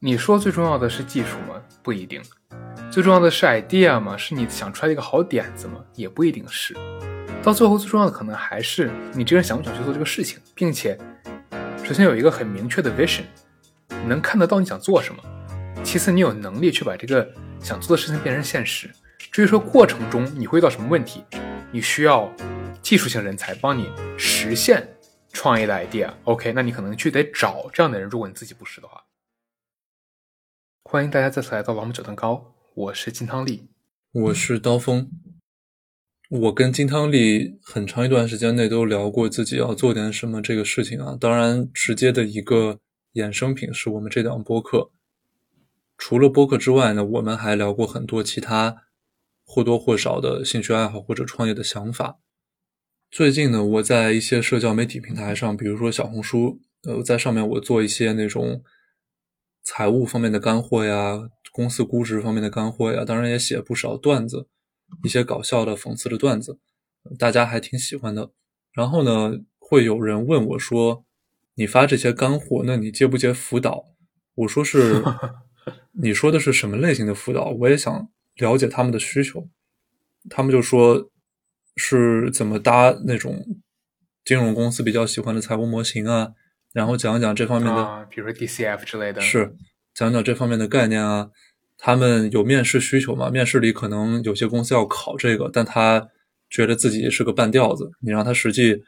[0.00, 1.60] 你说最重要的是技术吗？
[1.82, 2.22] 不一定。
[2.88, 4.16] 最重要的是 idea 吗？
[4.16, 5.84] 是你想出来一个好点子吗？
[5.96, 6.72] 也不一定是。
[7.42, 10.96] 到最后，最重要的可能还是你这个人想不想去做这个事情，并且
[11.82, 13.24] 首先有一个很明确的 vision，
[13.88, 15.20] 你能看得到你想做什么。
[15.82, 17.28] 其次，你有能力去把这个
[17.60, 18.88] 想做的事情变成现实。
[19.32, 21.24] 至于说过程中你会遇到什么问题，
[21.72, 22.32] 你需要
[22.80, 24.88] 技术性人才帮你实现
[25.32, 26.08] 创业的 idea。
[26.22, 28.08] OK，那你可能去得找这样的人。
[28.08, 29.02] 如果你自己不是的话，
[30.90, 33.68] 欢迎大家再次来到王母九段糕，我是金汤力，
[34.10, 35.10] 我是刀锋。
[36.30, 41.14] 我跟金汤力很长一段时间内都聊过自己要做点什么这个事情啊。
[41.20, 42.80] 当然，直接的一个
[43.12, 44.90] 衍生品是我们这档播客。
[45.98, 48.84] 除了播客之外呢，我们还聊过很多其他
[49.44, 52.18] 或多或少的兴趣爱好或者创业的想法。
[53.10, 58.62] 最近呢，我在一些社交媒体平台上，比如说小红书，呃，在上面我做一些那种
[59.70, 64.46] 财务方面的干货呀，公司估值方面的干货呀，当然也写不少段子，
[65.04, 66.58] 一些搞笑的、讽刺的段子，
[67.18, 68.30] 大家还挺喜欢的。
[68.72, 71.04] 然后呢，会有人问我说
[71.56, 73.84] ：“你发这些干货，那你接不接辅导？”
[74.36, 75.04] 我说是。
[76.00, 77.50] 你说的是什么类型的辅导？
[77.50, 79.48] 我也想了解他们的需求。
[80.30, 81.10] 他们就说
[81.76, 83.44] 是怎么搭那种
[84.24, 86.32] 金融公司比较喜欢的财务模型啊，
[86.72, 89.20] 然后讲一讲这方面的，比如说 DCF 之类的。
[89.20, 89.54] 是
[89.94, 91.30] 讲讲这方面的概念啊。
[91.76, 93.30] 他们有面试需求吗？
[93.30, 96.08] 面试里可能有些公司要考这个，但他
[96.50, 97.90] 觉得自己是个半吊子。
[98.00, 98.82] 你让他实际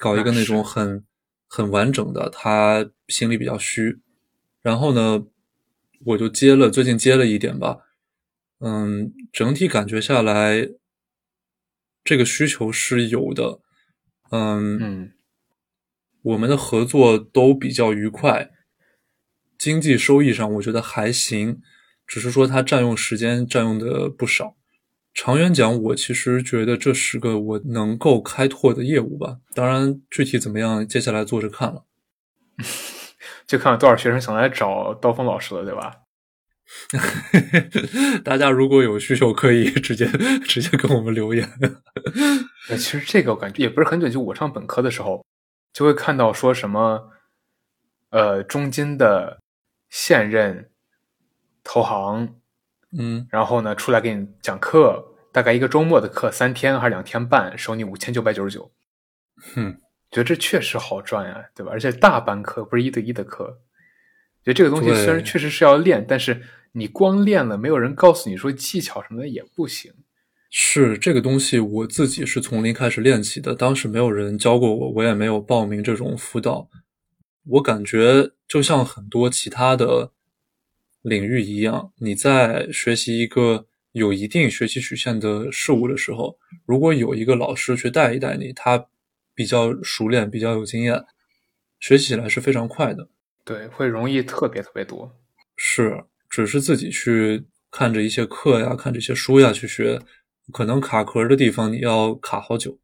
[0.00, 1.04] 搞一个那种很
[1.48, 4.00] 很完整的，他心里比较虚。
[4.62, 5.24] 然后呢？
[6.04, 7.78] 我就接了，最近接了一点吧，
[8.58, 10.68] 嗯，整体感觉下来，
[12.02, 13.60] 这个需求是有的，
[14.32, 15.12] 嗯嗯，
[16.22, 18.50] 我们的合作都比较愉快，
[19.58, 21.60] 经济收益上我觉得还行，
[22.06, 24.56] 只是说它占用时间占用的不少。
[25.14, 31.84] 长远讲，我其实觉得这是个我能够开拓的业务吧，当然具体怎么样，接下来做着看了。
[33.46, 35.96] 就看有多少学生想来找刀锋老师了，对吧？
[38.24, 40.06] 大家如果有需求，可以直接
[40.44, 41.46] 直接跟我们留言。
[42.70, 45.22] 其实这个我感觉也不是很久，就我上本科的时候，
[45.72, 47.10] 就会看到说什么，
[48.10, 49.40] 呃，中金的
[49.88, 50.70] 现任
[51.64, 52.36] 投行，
[52.96, 58.70] 嗯，然后呢出来给你讲课，大概一个周末的课，三天还是两天半，收你五千九百九十九。
[59.54, 59.78] 哼。
[60.10, 61.72] 觉得这确实好赚呀，对吧？
[61.72, 63.62] 而且大班课不是一对一的课，
[64.44, 69.90] 觉得这个东西虽然确实是要练，但是你光练了，没有人告诉你说技巧什么的也不行。
[70.54, 76.68] 是这个东西，我自己是从零开始练起的，当时没有人教过我，我也没有报名这种辅导。
[77.44, 80.12] 我感觉就像很多其他的
[81.00, 88.86] 领域一样，你在学习一个有一定学习曲线的事物的时候，如果有一个老师去带一带你，他。
[89.34, 91.06] 比较熟练，比较有经验，
[91.80, 93.08] 学习起来是非常快的。
[93.46, 95.10] 对，会容易特别特别多。
[95.56, 99.98] 是，只是自己去看着一些课呀，看这些书呀去学，
[100.52, 102.78] 可能卡壳的地方你要卡好久。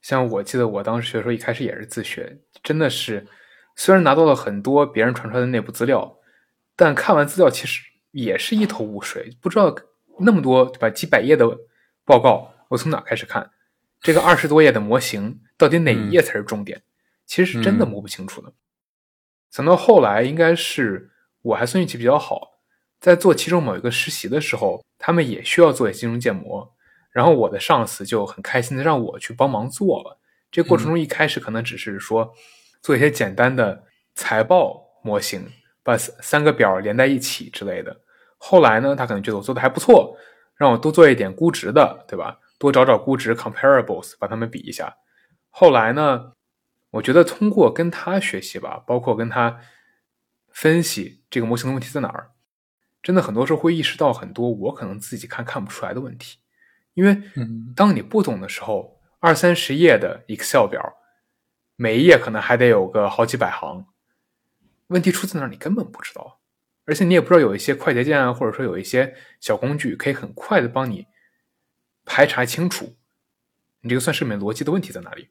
[0.00, 3.26] 像我记得我当时学的时候，一开始也是自学，真的是
[3.76, 6.18] 虽然拿到了很多别人传出来的内部资料，
[6.74, 9.72] 但看完资料其实也是一头雾水，不知道
[10.18, 10.90] 那么多对吧？
[10.90, 11.46] 几百页的
[12.04, 13.50] 报告，我从哪开始看？
[14.00, 15.40] 这个二十多页的模型。
[15.58, 16.82] 到底哪一页才是重点？
[17.24, 18.52] 其实是真的摸不清楚的。
[19.54, 21.12] 等到后来，应该是
[21.42, 22.58] 我还算运气比较好，
[22.98, 26.71] 在做其中某一个实习的时候，他们也需要做金融建模，
[27.12, 30.18] 然后我的上司就很开心的让我去帮忙做了。
[30.50, 32.34] 这过程中一开始可能只是说
[32.80, 33.84] 做一些简单的
[34.14, 35.48] 财报模型，
[35.82, 38.00] 把三个表连在一起之类的。
[38.38, 40.16] 后来呢，他可能觉得我做的还不错，
[40.56, 42.40] 让我多做一点估值的，对吧？
[42.58, 44.96] 多找找估值 comparables，把它们比一下。
[45.50, 46.32] 后来呢？
[46.92, 49.58] 我觉得通过跟他学习吧，包括跟他
[50.50, 52.32] 分析这个模型的问题在哪儿，
[53.02, 56.36] 真的很多时候会意识到很多我可能自己看看不出来的问题。
[56.94, 57.22] 因为
[57.74, 60.94] 当你不懂的时候，二三十页的 Excel 表，
[61.76, 63.86] 每一页可能还得有个好几百行，
[64.88, 66.40] 问题出在哪儿你根本不知道，
[66.84, 71.06] 而且你也不知道有一些快捷键啊，或者说有一些小工具可以很快的帮你
[72.04, 72.96] 排查清楚
[73.80, 75.28] 你这个算式里面逻辑的问题在哪里。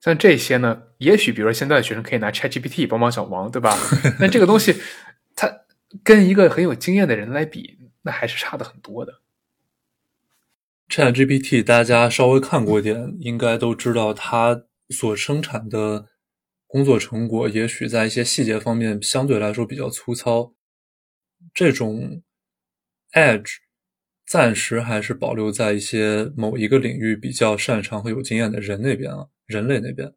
[0.00, 3.76] 像这些呢，也许比如说现在的学生可以拿 ChatGPT 帮帮小王，对吧？
[4.20, 4.80] 那这个东西，
[5.34, 5.50] 它
[6.02, 9.20] 跟一个很有经验的人来比，那还是差的很多的。
[10.88, 16.06] ChatGPT 大家稍微看过点，应该都知道它所生产的
[16.66, 20.54] 工作成果，也许在一些细节方面相对来说比较粗糙。
[21.52, 22.22] 这种
[23.12, 23.56] edge
[24.26, 30.12] 暂时还是保留在一些某一个领域比较擅长和有经验的人那边啊，人类那边。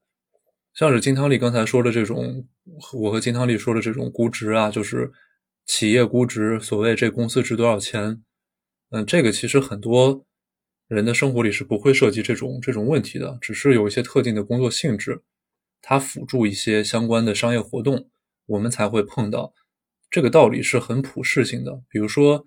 [0.74, 2.46] 像是金汤力刚才说的这种，
[2.94, 5.12] 我和金汤力说的这种估值啊，就是
[5.66, 8.24] 企业估值，所谓这公司值多少钱，
[8.92, 10.26] 嗯，这个其实很多
[10.88, 15.22] 人的生活里是不会涉及这种这种问题的，只是有一些特定的工作性质，
[15.82, 18.10] 它辅助一些相关的商业活动，
[18.46, 19.54] 我们才会碰到。
[20.10, 21.82] 这个道理是很普适性的。
[21.90, 22.46] 比如说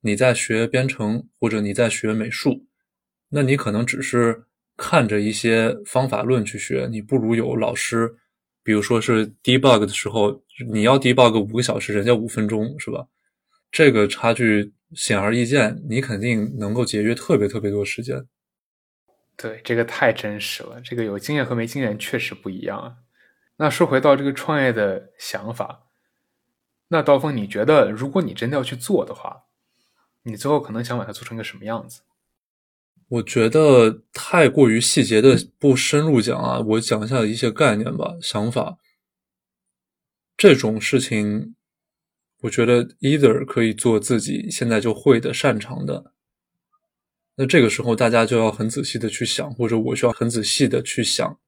[0.00, 2.66] 你在学编程或者你在学美术，
[3.30, 4.44] 那你可能只是。
[4.80, 8.14] 看着一些方法论去学，你不如有老师。
[8.62, 13.04] 比如说是 debug 的时候，你要 debug 五个小时，人家五分钟，是吧？
[13.72, 18.26] 这个差距显而易见，你肯定能够节约特别特别多时间。
[19.36, 20.80] 对，这个太真实了。
[20.80, 22.96] 这个有经验和没经验确实不一样啊。
[23.56, 25.86] 那说回到这个创业的想法，
[26.88, 29.44] 那刀锋，你觉得如果你真的要去做的话，
[30.22, 32.02] 你最后可能想把它做成个什么样子？
[33.08, 38.78] 我觉得太过于细节的不深入讲啊，我讲一下一些概念吧，想法。
[40.36, 41.56] 这种事情，
[42.42, 46.12] 我觉得 either 可以做自己现在就会的、擅长的。
[47.36, 51.38] 那这个时候大家就要很仔细的去想，或者我需要很仔细的去想，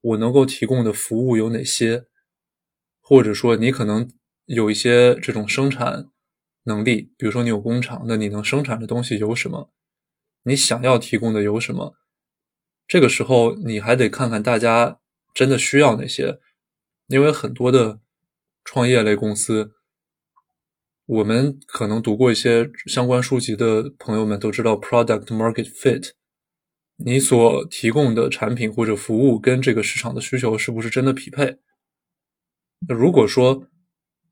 [0.00, 2.06] 我能够提供的服务有哪些，
[3.00, 4.10] 或者说你可能
[4.46, 6.08] 有一些这种生产
[6.64, 9.72] 能力，比如说你有工厂，那你能生产的东西有什么？
[10.44, 11.96] 你想要提供的有什么？
[12.86, 15.00] 这个时候你还得看看大家
[15.32, 16.40] 真的需要哪些，
[17.06, 18.00] 因为很多的
[18.64, 19.72] 创业类公司，
[21.06, 26.10] 我们可能读过一些相关书籍的朋友们都知道，product market fit，
[26.96, 31.58] 你所提供的产品或者服务跟这个市场的需求是不是真的匹配？
[32.88, 33.66] 那如果说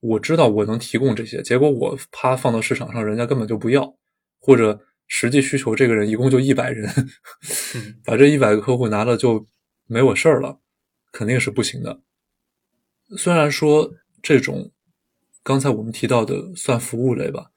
[0.00, 3.96] 我知道我能提供这些，结果我啪放到市场上，人家根本就不要，
[4.38, 4.84] 或者。
[5.10, 6.86] 实际需求，这个人一共就一百人，
[8.04, 9.46] 把这一百个客户拿了就
[9.86, 10.60] 没我事儿了，
[11.12, 12.02] 肯定是不行的。
[13.16, 13.90] 虽然说
[14.23, 14.70] 这种
[15.43, 17.50] 刚才我们提到的算服务类吧，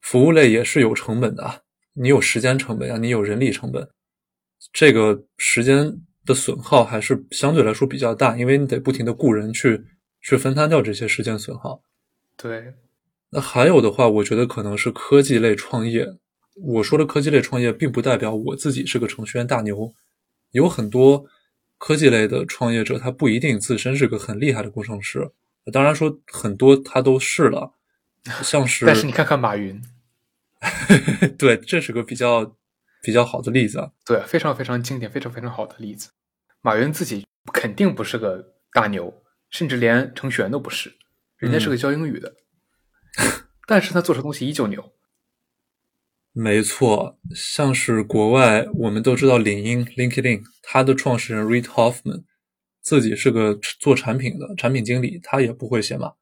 [0.00, 1.62] 服务类也是有成本的，
[1.94, 3.88] 你有时间成本啊，你有人力成本，
[4.72, 9.82] 这个时间的损耗还是相对来说比较大，因为你得不停的雇人去
[10.20, 11.82] 去分摊掉这些时间损耗。
[12.36, 12.74] 对，
[13.30, 16.06] 那还有的话，我觉得可能是科技类创业。
[16.62, 19.94] 我说的科技类创业，并不代表我自己是个程序员大牛。
[20.50, 21.24] 有很多
[21.78, 25.30] 科技类的创业者，他不一定自身是个很厉害的工程师。
[25.72, 27.74] 当然说很多他都是了，
[28.42, 28.86] 像是。
[28.86, 29.82] 但是你看看马云，
[31.38, 32.56] 对，这是个比较
[33.02, 33.90] 比较好的例子。
[34.04, 36.10] 对，非常非常经典、非常非常好的例子。
[36.60, 40.92] 马云自己肯定不是个大牛，甚至连程序员都不是，
[41.36, 42.34] 人家是个教英语的，
[43.66, 44.92] 但是他做出东西依旧牛。
[46.32, 52.22] 没错，像是国外，我们都知道领英 （LinkedIn），它的创始人 Reid Hoffman
[52.82, 56.12] 自己是个做产品的产品经理，他也不会写码。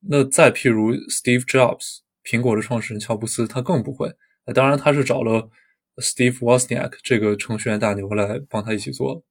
[0.00, 4.12] 那再譬如 Steve Jobs，苹果的创始人乔布斯，他更不会。
[4.54, 5.50] 当然，他是找了
[5.96, 9.24] Steve Wozniak 这个程序员大牛来帮他一起做。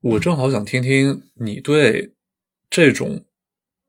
[0.00, 2.12] 我正好想听听你对
[2.70, 3.24] 这种。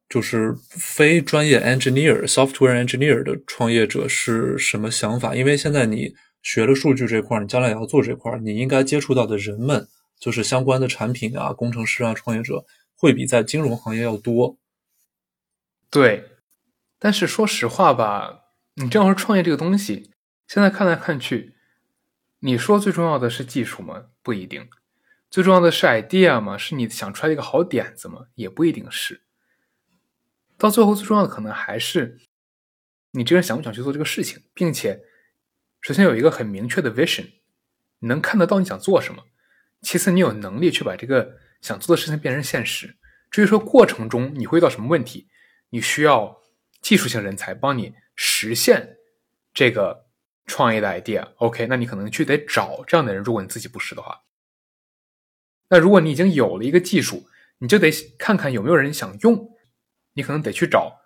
[0.10, 5.36] 就是非专业 engineer、software engineer 的创业者是什么想法？
[5.36, 9.86] 因为现在你学了数据这块，你将来也要做这块，你应该接触到的人们，
[10.19, 14.57] 就是相关的产品啊、工程师啊、创业者，会比在金融行业要多。
[15.89, 16.38] 对，
[17.00, 18.45] 但是说实话吧，
[18.75, 20.12] 你这样说创业这个东西，
[20.47, 21.55] 现在看来看去，
[22.39, 24.07] 你说最重要的是技术吗？
[24.21, 24.67] 不一定。
[25.29, 26.57] 最重要的是 idea 吗？
[26.57, 28.27] 是你想出来一个好点子吗？
[28.36, 29.24] 也不一定是。
[30.57, 32.17] 到最后，最重要的可能还是
[33.12, 35.01] 你这个人想不想去做这个事情，并且
[35.81, 37.29] 首先有一个很明确的 vision，
[38.00, 39.24] 你能看得到你想做什么；
[39.81, 42.98] 其次，你有能力去把这个想做的事情变成现实。
[43.29, 45.27] 至于说过程中你会遇到什么问题，
[45.69, 46.41] 你需要
[46.81, 48.98] 技术性人才帮你实现
[49.53, 50.07] 这个
[50.46, 51.34] 创业的 idea。
[51.36, 53.22] OK，那你可能去得找这样的人。
[53.22, 54.22] 如果你自己不是的话，
[55.69, 57.27] 那如果你已经有了一个技术，
[57.60, 59.53] 你就得看看有没有人想用。
[60.13, 61.01] 你可能得去找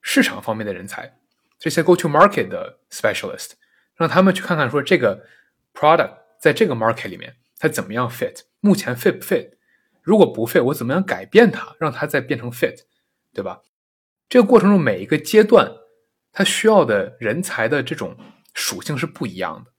[0.00, 1.18] 市场方面的人才，
[1.58, 3.50] 这些 go to market 的 specialist，
[3.94, 5.26] 让他们去看看说这个
[5.74, 9.52] product 在这个 market 里面它怎么样 fit，目前 fit 不 fit，
[10.02, 12.80] 如果不 fit，我怎么样改变它，让它再变成 fit，
[13.32, 13.62] 对吧？
[14.28, 15.72] 这个过程中每一个阶段，
[16.32, 18.16] 它需要的人才的这种
[18.54, 19.72] 属性是不一样的，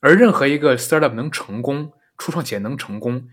[0.00, 3.28] 而任何一个 startup 能成功，初创企业能成功，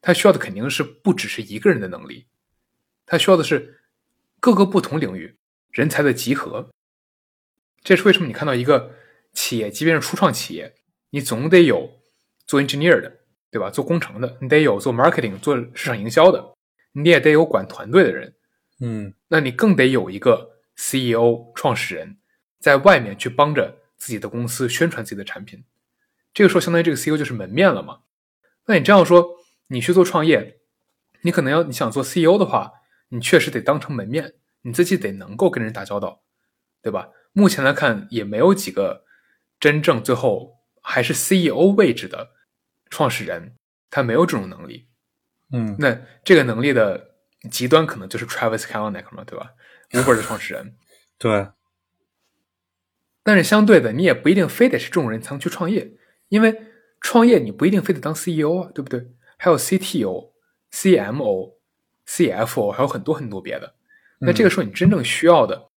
[0.00, 2.28] 它需要的肯定是不只是一个人的能力。
[3.04, 3.82] 他需要的是
[4.40, 5.38] 各个不同领域
[5.70, 6.70] 人才的集合。
[7.82, 8.26] 这是为什么？
[8.26, 8.96] 你看到一个
[9.32, 10.74] 企业，即便是初创企业，
[11.10, 11.95] 你总得有
[12.46, 13.12] 做 engineer 的，
[13.50, 13.70] 对吧？
[13.70, 16.54] 做工程的，你得有做 marketing、做市场营销的，
[16.92, 18.34] 你也得有管团队的人。
[18.80, 22.18] 嗯，那你更得有一个 CEO 创始人，
[22.58, 25.64] 在外面去帮着自己的公司宣传自己的产品。
[26.34, 28.00] 这个时候，相当于这个 CEO 就是门面了嘛？
[28.66, 29.36] 那你这样说，
[29.68, 30.58] 你去做创业，
[31.22, 32.72] 你可能要你想做 CEO 的话，
[33.08, 36.22] 你确实得当成门面，你自己得能够跟人打交道，
[36.82, 37.08] 对吧？
[37.32, 39.04] 目前来看，也没有几个
[39.58, 42.32] 真正最后还是 CEO 位置的
[42.96, 43.54] 创始人，
[43.90, 44.86] 他没有这种能力。
[45.52, 47.10] 嗯，那这个能力的
[47.50, 49.52] 极端可能就是 Travis Kalanick 嘛，对吧
[49.90, 50.74] ？Uber 的创始人。
[51.18, 51.48] 对。
[53.22, 55.92] 但是相对的，你也不一定非得是这种人才能去创业，
[56.28, 56.58] 因为
[57.02, 59.10] 创业你不一定非得当 CEO 啊，对不对？
[59.36, 60.32] 还有 CTO、
[60.72, 61.56] CMO、
[62.06, 63.74] CFO，还有很多很多别的。
[64.20, 65.68] 那这个时候你真正需要的，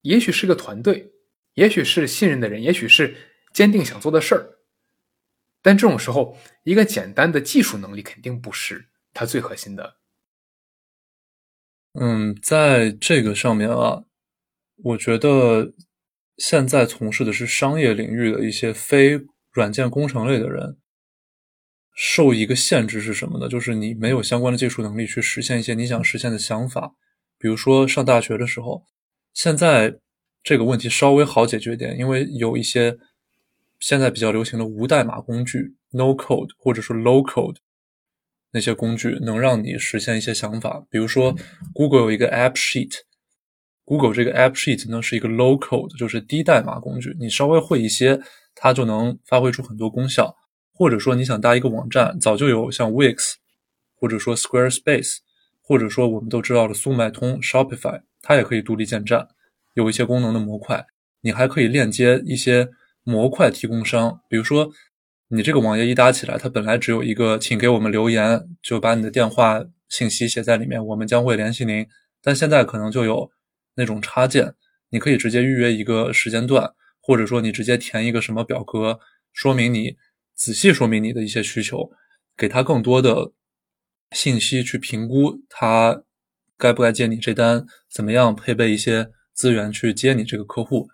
[0.00, 1.12] 也许是个团队，
[1.52, 3.14] 也许是信任的人，也许是
[3.52, 4.55] 坚定想做的事儿。
[5.66, 9.96] 但这种时候，一个简单的技术能力肯定不是它最核心的。
[11.94, 14.04] 嗯，在这个上面啊，
[14.76, 15.72] 我觉得
[16.36, 19.20] 现在从事的是商业领域的一些非
[19.50, 20.78] 软件工程类的人，
[21.96, 23.48] 受一个限制是什么呢？
[23.48, 26.94] 就是你没有相关的技术能力去实现一些你想实现的想法。
[27.40, 28.84] 比如说上大学的时候，
[29.34, 29.98] 现在
[30.44, 32.96] 这个问题稍微好解决点，因为有一些
[33.78, 37.56] 现在比较流行的无代码工具 （no code） 或者说 low code。
[38.52, 41.36] 那些工具能让你实现一些想法，比如说
[41.74, 48.18] ，Google 有一个 App Sheet，Google 这个 App Sheet 呢是一个 low code，就是低代码工具，你稍微会一些，
[48.54, 50.34] 它就能发挥出很多功效。
[50.72, 53.34] 或者说你想搭一个网站，早就有像 Wix，
[53.94, 55.18] 或者说 Squarespace，
[55.60, 59.28] 或者说我们都知道的速卖通 Shopify，它也可以独立建站，
[59.74, 60.86] 有一些功能的模块，
[61.22, 62.70] 你还可以链接一些
[63.06, 64.70] 模块提供商，比如说。
[65.28, 71.84] 你这个网页一搭起来，它本来只有一个，请给我们留言，就把你的电话信息写在里面，我们将会联系您。
[72.22, 73.28] 但现在可能就有
[73.74, 74.54] 那种插件，
[74.90, 79.00] 你可以直接预约一个时间段，或者说你直接填一个什么表格，
[79.32, 79.96] 说明你
[80.36, 81.90] 仔细说明你的一些需求，
[82.36, 83.32] 给他更多的
[84.12, 86.04] 信息去评估他
[86.56, 90.88] 该不该接你这单，怎么样配备一些资源去接你这个客户。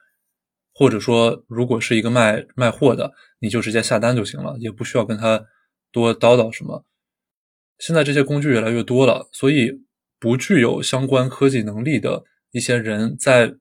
[0.82, 5.44] 或者说，如果是一个卖卖货的，你就直接下单就行了，也不需要跟他
[5.92, 6.84] 多叨叨什么。
[7.78, 9.84] 现在这些工具越来越多了，所以
[10.18, 13.54] 不具有相关科技能力的一些人在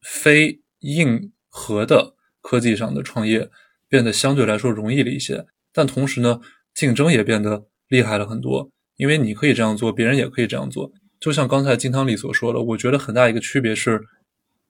[0.00, 3.48] 非硬核的科技上的创业
[3.88, 5.46] 变得相对来说容易了一些。
[5.72, 6.40] 但同时呢，
[6.74, 10.90] 竞争也变得厉害了很多，因为你可以这样做，别人也可以这样做。
[11.20, 14.02] 就像刚才金汤里所说的，我觉得很大一个区别是。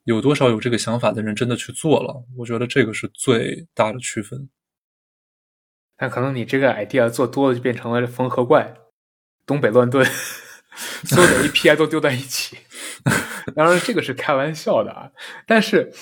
[0.03, 2.25] 有多少有这个想法的人真的去做了？
[2.37, 4.49] 我觉得这个是最大的区分。
[5.95, 8.75] 但可能你这个 idea 做多了，就变成了缝合怪、
[9.45, 10.05] 东北乱炖，
[11.05, 12.57] 所有的 API 都丢在一起。
[13.55, 15.11] 当然，这个是开玩笑的啊。
[15.45, 15.93] 但是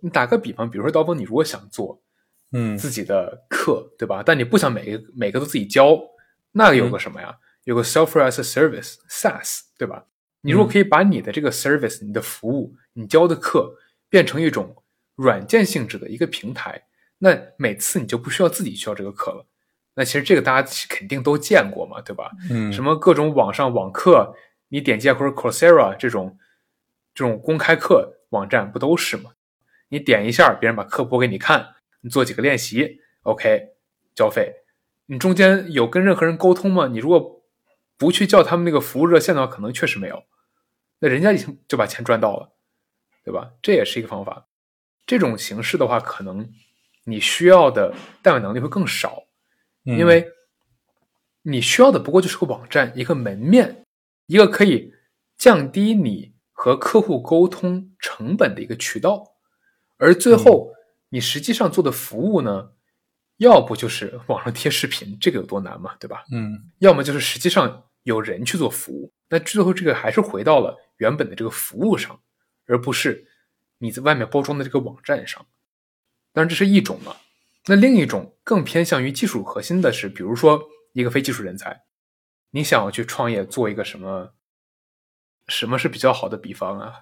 [0.00, 2.02] 你打个比方，比如说刀锋，你如果想做
[2.52, 4.22] 嗯自己的课，对吧？
[4.24, 6.00] 但你不想每个每个都自己教，
[6.52, 7.36] 那有个什么呀？
[7.64, 10.06] 有个 software as a service SaaS，对吧？
[10.40, 13.76] 你如果可以把你的这个 service、你的服务、你教的课
[14.08, 14.82] 变成一种
[15.14, 16.86] 软件性质的一个平台，
[17.18, 19.46] 那每次你就不需要自己需要这个课了。
[19.94, 22.30] 那其实这个大家肯定都见过嘛，对吧？
[22.50, 24.34] 嗯，什么各种网上网课，
[24.68, 26.38] 你点击或者 Coursera 这种
[27.14, 29.32] 这种公开课网站不都是吗？
[29.88, 33.70] 你点一下，别人把课播给你看，你做几个练习，OK，
[34.14, 34.52] 交费。
[35.06, 36.88] 你中间有跟任何人沟通吗？
[36.88, 37.35] 你如果
[37.96, 40.24] 不去叫他们那个服务热线的话，可能确实没有。
[40.98, 42.52] 那人家已经就把钱赚到了，
[43.24, 43.52] 对吧？
[43.62, 44.48] 这也是一个方法。
[45.06, 46.52] 这种形式的话，可能
[47.04, 49.24] 你需要的代码能力会更少，
[49.84, 50.28] 因为
[51.42, 53.84] 你需要的不过就是个网站、一个门面、
[54.26, 54.92] 一个可以
[55.38, 59.36] 降低你和客户沟通成本的一个渠道。
[59.98, 60.72] 而最后，
[61.10, 62.72] 你实际上做的服务呢，
[63.36, 66.24] 要不就是网上贴视频，这个有多难嘛，对吧？
[66.32, 69.12] 嗯，要么就是实际上有人去做服务。
[69.28, 70.78] 那最后这个还是回到了。
[70.98, 72.18] 原本的这个服务上，
[72.66, 73.26] 而不是
[73.80, 75.44] 你在外面包装的这个网站上。
[76.32, 77.16] 当然，这是一种嘛。
[77.66, 80.62] 那另一种更偏向于技术核心的是，比如说
[80.94, 81.82] 一个非技术人才，
[82.52, 84.32] 你想要去创业做一个什么？
[85.48, 86.92] 什么是比较好的比方啊？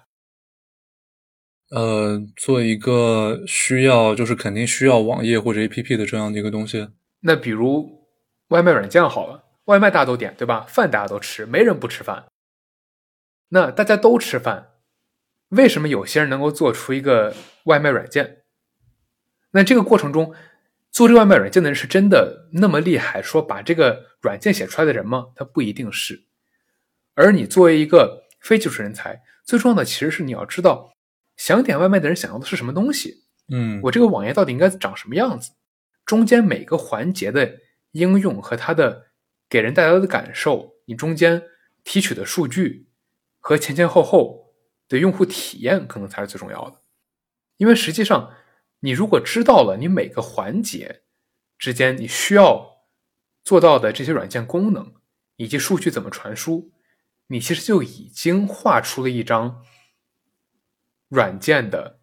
[1.69, 6.89] 呃，做一个需要就是肯定需要网页或者 APP 的这样的一个东西。
[7.21, 8.05] 那比如
[8.49, 10.65] 外卖软件好了，外卖大家都点对吧？
[10.67, 12.25] 饭大家都吃，没人不吃饭。
[13.49, 14.71] 那大家都吃饭，
[15.49, 18.43] 为什么有些人能够做出一个外卖软件？
[19.51, 20.33] 那这个过程中，
[20.91, 23.21] 做这个外卖软件的人是真的那么厉害？
[23.21, 25.27] 说把这个软件写出来的人吗？
[25.35, 26.25] 他不一定是。
[27.13, 30.93] 而你作为一个非技术人才，最重要的其实是你要知道，
[31.37, 33.23] 想点外卖的人想要的是什么东西。
[33.47, 35.51] 嗯，我这个网页到底应该长什么样子？
[36.05, 37.59] 中间每个环节的
[37.91, 39.05] 应用和它的
[39.49, 41.43] 给人带来的感受，你中间
[41.83, 42.89] 提取的数据
[43.39, 44.53] 和前前后后
[44.87, 46.81] 的用户体验，可能才是最重要的。
[47.57, 48.33] 因为实际上，
[48.79, 51.03] 你如果知道了你每个环节
[51.57, 52.83] 之间你需要
[53.43, 54.93] 做到的这些软件功能
[55.37, 56.71] 以及数据怎么传输，
[57.27, 59.63] 你其实就已经画出了一张
[61.07, 62.01] 软件的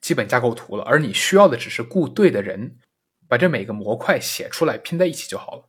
[0.00, 2.78] 基本架构图了，而你需要的只是雇对的人，
[3.26, 5.68] 把这每个模块写出来拼在一起就好了。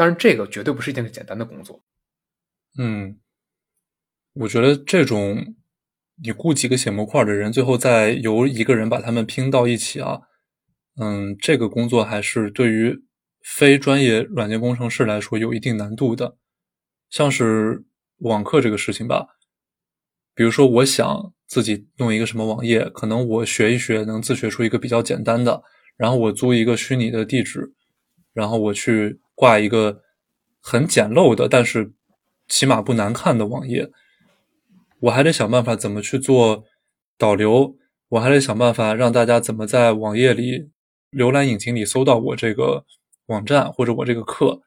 [0.00, 1.84] 但是，这个绝对不是一件简单的工作。
[2.78, 3.18] 嗯，
[4.32, 5.54] 我觉得这种
[6.22, 10.20] 你雇几个写模块的人，最后再由一个人把他们拼到一起啊，
[10.98, 12.96] 嗯，这个工作还是对于
[13.44, 16.38] 非专业软件工程师来说有一定难度的。
[17.10, 17.84] 像是
[18.20, 19.26] 网课这个事情吧，
[20.34, 25.62] 比如说我想自己弄一个什么网页，可能我学一学能自学出一个比较简单的，
[25.98, 27.74] 然后我租一个虚拟的地址，
[28.32, 30.02] 然后我去挂一个
[30.60, 31.94] 很简陋的，但是
[32.46, 33.90] 起码不难看的网页，
[35.00, 36.64] 我还得想办法怎么去做
[37.16, 37.74] 导流，
[38.10, 40.68] 我还得想办法让大家怎么在网页里
[41.10, 42.84] 浏览引擎里搜到我这个
[43.28, 44.60] 网站或者我这个课。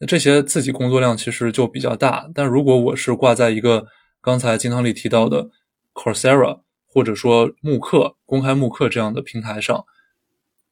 [0.00, 3.86] 那这些自己工作量其实就比较大，但如果我是挂在一个
[4.20, 5.48] 刚才金汤力提到的
[5.94, 9.84] Coursera 或者说慕课公开慕课这样的平台上，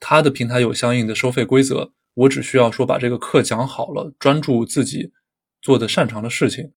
[0.00, 5.12] 它的平台有相应的收费规则，我只需要说把这个课讲好了，专注自己
[5.62, 6.72] 做的擅长的事情，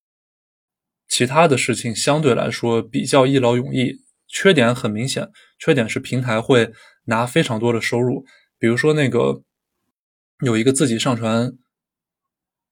[1.07, 4.03] 其他的事情相对来说比较一劳永逸。
[4.27, 6.71] 缺点很明显，缺点是平台会
[7.05, 8.23] 拿非常多的收入，
[8.59, 9.41] 比如说那个
[10.45, 11.53] 有一个自己上传。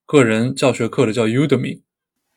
[0.06, 1.82] 个人教学课的叫 Udemy，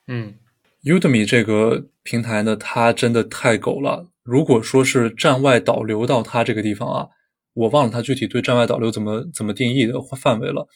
[0.05, 0.35] 嗯
[0.83, 4.11] ，Udemy 这个平台呢，它真的太狗了。
[4.23, 7.07] 如果说是站外导流到它这个地方啊，
[7.53, 10.67] 我忘了他具体对站外导流怎么怎么定义的范围了。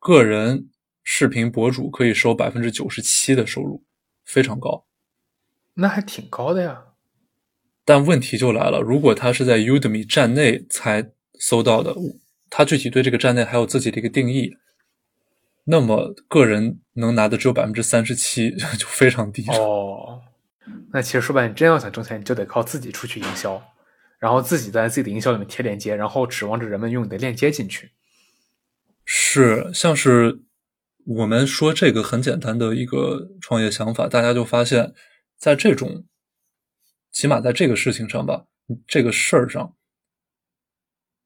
[0.00, 0.70] 个人
[1.02, 3.84] 视频博主可以收百分之九十七的收入，
[4.24, 4.86] 非常高。
[5.74, 6.84] 那还挺高的呀。
[7.84, 11.94] 但问题就来了，如果他是在 Udemy 站内才搜到的，
[12.50, 14.56] 他具体对这个站内还有自己的一个定义。
[15.64, 20.20] 那么个人能拿的只有百分之三十七， 就非常低哦。
[20.92, 23.62] 那其实说白，你真要想挣钱，你就得靠自己出去营销，
[24.22, 27.90] 然后自己在自己的营销里面贴链接，然后指望着人们用你的链接进去。
[29.04, 30.42] 是，像是
[31.04, 34.94] 我们说这个很简单的一个创业想法，大家就发现，
[35.36, 36.04] 在这种，
[37.10, 38.44] 起码在这个事情上吧，
[38.86, 39.74] 这个事儿上。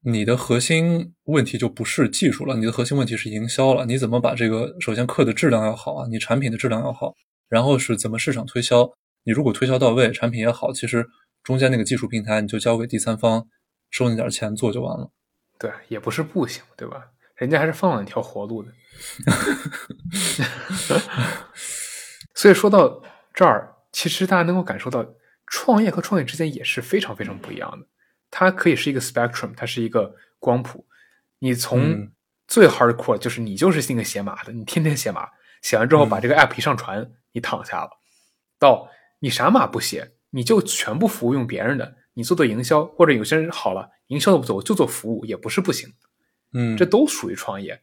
[0.01, 3.85] 你的核心问题就不是技术了，你的核心问题是营销了。
[3.85, 4.75] 你怎么把这个？
[4.79, 7.13] 首先课的质量要好啊，你产品的质量要好，
[7.47, 8.89] 然后是怎么市场推销？
[9.23, 11.07] 你如果推销到位，产品也好，其实
[11.47, 13.47] 中间那个技术平台你就交给第三方，
[13.89, 15.09] 收那点钱做就完了。
[15.57, 17.11] 对，也不是不行，对吧？
[17.35, 18.73] 人家还是放了一条活路的。
[22.35, 23.01] 所以说到
[23.33, 25.05] 这儿，其实大家能够感受到，
[25.45, 27.87] 创业和创业之间也是非常非常不一样的。
[28.29, 30.85] 它可以是一个 spectrum，它是一个光谱。
[31.39, 32.11] 你从
[32.45, 35.29] 最 hardcore，就是你就是那个写码的，你天天写码，
[35.61, 37.91] 写完之后把这个 app 一上传，你躺下了；
[38.59, 45.93] 到你啥码不写，你就全部服务用别人的，你做做营销，或者有些人好了，营销都不做，我就做服务，也不是不行。
[46.53, 47.81] 嗯，这都属于创业，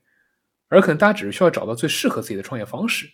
[0.69, 3.11] 而可能大家只是需要找到最适合自己的创业方式。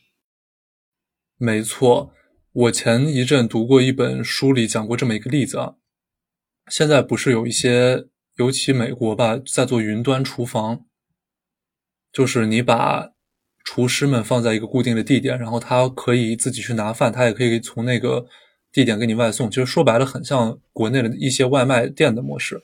[1.37, 2.13] 没错，
[2.53, 5.75] 我前一阵读过一本书，里讲过这么一个例子啊。
[6.69, 10.85] 现在不是有一些，尤其美国吧，在做云端厨房，
[12.13, 13.13] 就是你把
[13.65, 18.27] 厨师们放在一个固定的地点，然后他可以自己去拿饭，他也可以从那个
[18.73, 19.51] 地点给你外送。
[19.51, 22.61] 其实说白了，很像国内的一些外卖店的模式。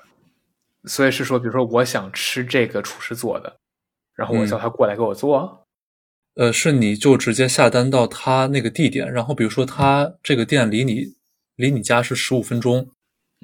[0.85, 3.59] 所以是说，比如说我想吃这个厨师做的，
[4.14, 5.66] 然后我叫他过来给我做。
[6.35, 11.14] 呃，是你就直接下单到他那个地点，然后比如说他这个店离你
[11.57, 12.88] 离你家是十五分钟。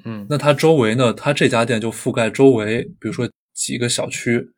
[0.05, 1.11] 嗯，那他周围呢？
[1.11, 4.51] 他这家店就覆盖周围，比如说几个小区，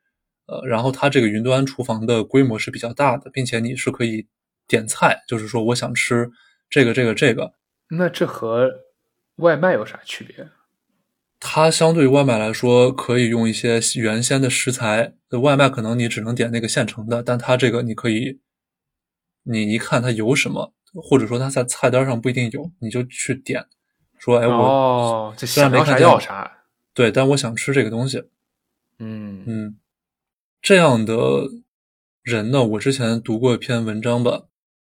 [0.48, 4.28] 呃，然后他这个云端厨房的规模是比较大的，并且你是可以
[4.68, 6.30] 点菜，就是说我想吃
[6.70, 7.54] 这个、这个、这个。
[7.90, 8.70] 那这和
[9.38, 10.50] 外卖有啥区别？
[11.40, 15.14] 它相对于外卖来说，可以用一些原先的食材。
[15.42, 18.40] 外卖可能你只能点那个现成的，但它这个你可以，
[19.44, 23.66] 你一看它有什么，或者说它在菜单上不一定有，你就去点，
[24.18, 26.50] 说哎我哦，这想没看要啥。
[26.94, 28.24] 对，但我想吃这个东西，
[29.00, 29.78] 嗯嗯，
[30.62, 31.50] 这样的
[32.24, 34.44] 人呢，我之前读过一篇文章吧，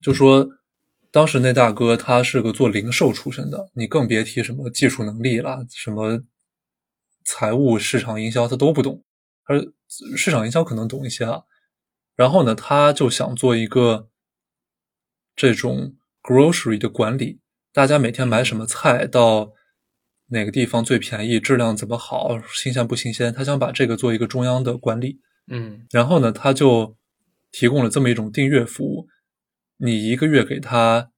[0.01, 0.49] 就说
[1.13, 6.23] 当时那大哥他是个做零售出身的，你更别提什么技术能力啦，什么
[7.25, 9.05] 财务、市场营销他都不懂，
[9.45, 9.61] 而
[10.17, 11.43] 市场营销可能懂一些啊。
[12.15, 14.09] 然后呢，他就想做一个
[15.35, 17.41] 这种 grocery 的管理，
[17.73, 19.53] 大家每天买什么菜到
[20.29, 25.21] 哪个地方最便宜，质量怎么好，新鲜不新鲜，他想把这个做一个中央的管理。
[25.53, 26.97] 嗯然后呢，他就
[27.51, 29.09] 提供了这么一种订阅服务，
[29.83, 31.11] 你一个月给他，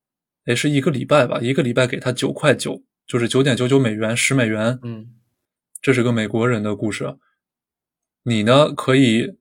[0.45, 4.79] 哎，是一个礼拜吧，一个礼拜给他九块九，就是九点九九美元，十美元。
[4.83, 5.15] 嗯
[5.81, 7.17] 这是个美国人的故事。
[8.23, 9.37] 你呢可以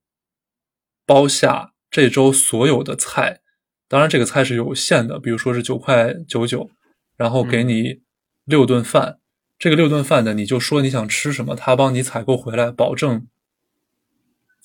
[1.05, 3.41] 包下这周所有的菜，
[3.87, 6.71] 当然这个菜是有限的，比如说是九块九九，
[7.15, 8.01] 然后给你
[8.45, 9.19] 六顿饭。
[9.59, 13.27] 这个六顿饭呢，你就说你想吃什么，他帮你采购回来，保证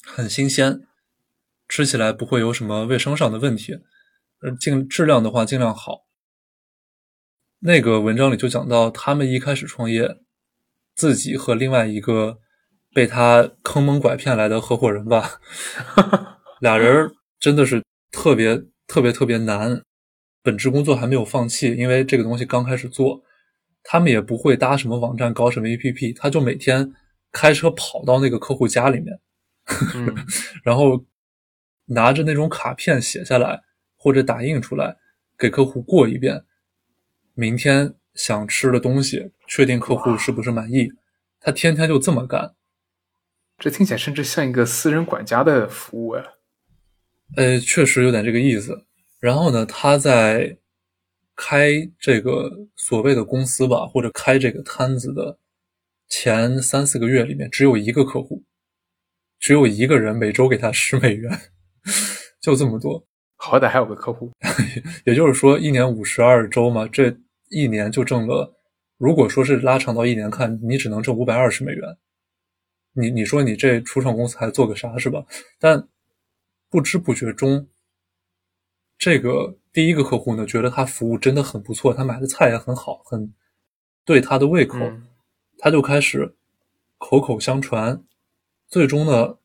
[0.03, 0.81] 很新鲜，
[1.69, 3.81] 吃起来不会有什么卫生上的问题。
[4.43, 6.07] 呃，尽质量的话尽量好。
[7.61, 10.19] 那个文章里就讲到，他们一开始创业，
[10.95, 12.39] 自己和另外一个
[12.93, 15.41] 被他坑蒙拐骗来的合伙人吧，
[16.61, 19.83] 俩人真的是特别特别特别难。
[20.43, 23.21] 本职工作还没有放弃，因为这个东西刚开始做，
[23.83, 26.93] 他们也不会搭什么网站，搞什么 APP，他就每天
[27.33, 29.19] 开车跑到那个客户家里面，
[29.97, 30.15] 嗯
[30.63, 31.05] 然后
[31.87, 33.61] 拿着那种卡片写下来
[34.07, 34.97] 或者打印出来，
[35.37, 36.45] 给客户过一遍。
[37.35, 40.93] 明天想吃的东西，确定客户是不是满意。
[41.41, 42.55] 他天天就这么干。
[43.59, 46.23] 这听起来甚至像一个私人管家的服务呀。
[47.35, 48.87] 呃，确实有点这个意思。
[49.19, 50.57] 然后呢，他在
[51.35, 55.37] 开这个所谓的公司吧，或者开这个摊子的
[56.09, 58.45] 前三四个月里面，只有一个客户，
[59.41, 61.41] 只有一个人每周给他十美元，
[62.41, 63.05] 就这么多。
[63.37, 64.33] 好歹还有个客户。
[65.07, 67.17] 也就是说，一年五十二周嘛，这
[67.51, 68.53] 一年就挣了。
[68.99, 71.97] 如果说是拉长到一年看，你只能挣五百二十美元。
[72.93, 75.25] 你你说你这初创公司还做个啥是吧？
[75.59, 75.87] 但
[76.71, 77.69] 不知不觉中，
[78.97, 83.35] 这个第一个客户呢，觉得他服务真的很不错，他买的菜也很好，很
[84.05, 85.07] 对他的胃口，嗯
[85.59, 86.35] 他就开始
[86.99, 88.03] 口口相传，
[88.69, 89.37] 最终呢，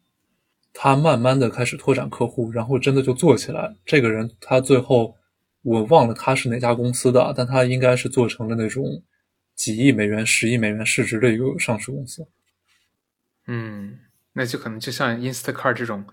[0.73, 3.75] 他慢慢的开始拓展客户，然后真的就做起来。
[3.86, 5.15] 这个人他最后
[5.62, 9.03] 我忘了他是哪家公司的，但他应该是做成了那种
[9.55, 12.27] 几亿美元、十亿美元市值的一个上市公司。
[13.47, 13.99] 嗯，
[14.34, 16.05] 那就可能就像 Instacart 这种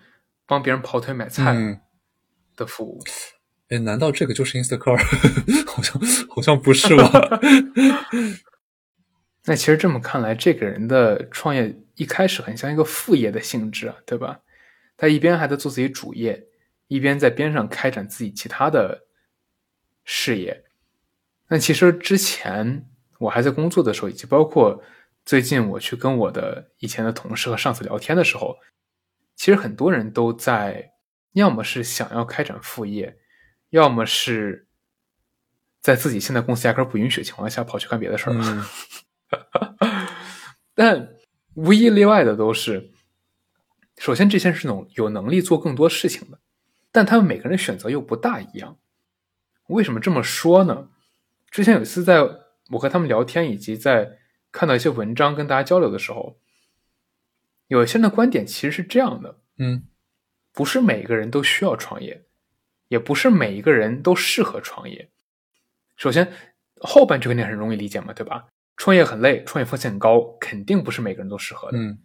[0.47, 1.81] 帮别人跑腿买菜嗯，
[2.57, 3.03] 的服务。
[3.69, 4.99] 哎，难道这个就是 Instacart？
[5.69, 7.41] 好像好像不是吧？
[9.45, 14.41] 那其实这么看来，这个人的创业一开始很像一个副业的性质啊，对吧？
[14.99, 16.49] 他一边还在做自己主业，
[16.89, 19.07] 一边在边上开展自己其他的
[20.05, 20.65] 事业。
[21.49, 22.87] 那其实之前
[23.19, 24.83] 我还在工作的时候，以及包括
[25.25, 28.59] 最近我去跟我的以前的同事和上司聊天的时候，
[29.35, 30.93] 其实很多人都在，
[31.33, 33.17] 要么是想要开展副业，
[33.71, 34.67] 要么是
[35.81, 38.45] 在自己现在公司压根儿不允许的情况下跑去干别的事儿了。
[38.45, 38.65] 嗯
[40.75, 41.17] 但
[41.55, 42.91] 无一例外的都是，
[43.99, 46.39] 首先这些人是能有能力做更多事情的，
[46.93, 48.79] 但他们每个人选择又不大一样。
[49.67, 50.89] 为什么这么说呢？
[51.51, 52.23] 之前有一次在
[52.71, 54.19] 我和他们聊天，以及在
[54.53, 56.39] 看到一些文章跟大家交流的时候，
[57.67, 59.85] 有一些人的观点其实是这样的：嗯
[60.53, 62.25] 不是每个人都需要创业，
[62.89, 65.11] 也不是每一个人都适合创业。
[65.97, 66.33] 首先，
[66.81, 68.47] 后半句肯定很容易理解嘛，对吧？
[68.77, 71.79] 创业很累，创业风险很高，肯定不是每个人都适合的。
[71.79, 71.99] 嗯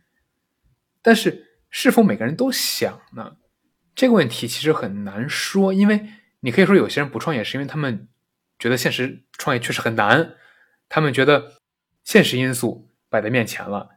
[1.02, 3.38] 但是，是否每个人都想呢？
[3.96, 6.08] 这个问题其实很难说，因为
[6.42, 8.08] 你可以说有些人不创业是因为他们
[8.60, 10.36] 觉得现实创业确实很难，
[10.88, 11.54] 他们觉得
[12.04, 13.90] 现实因素摆在面前了，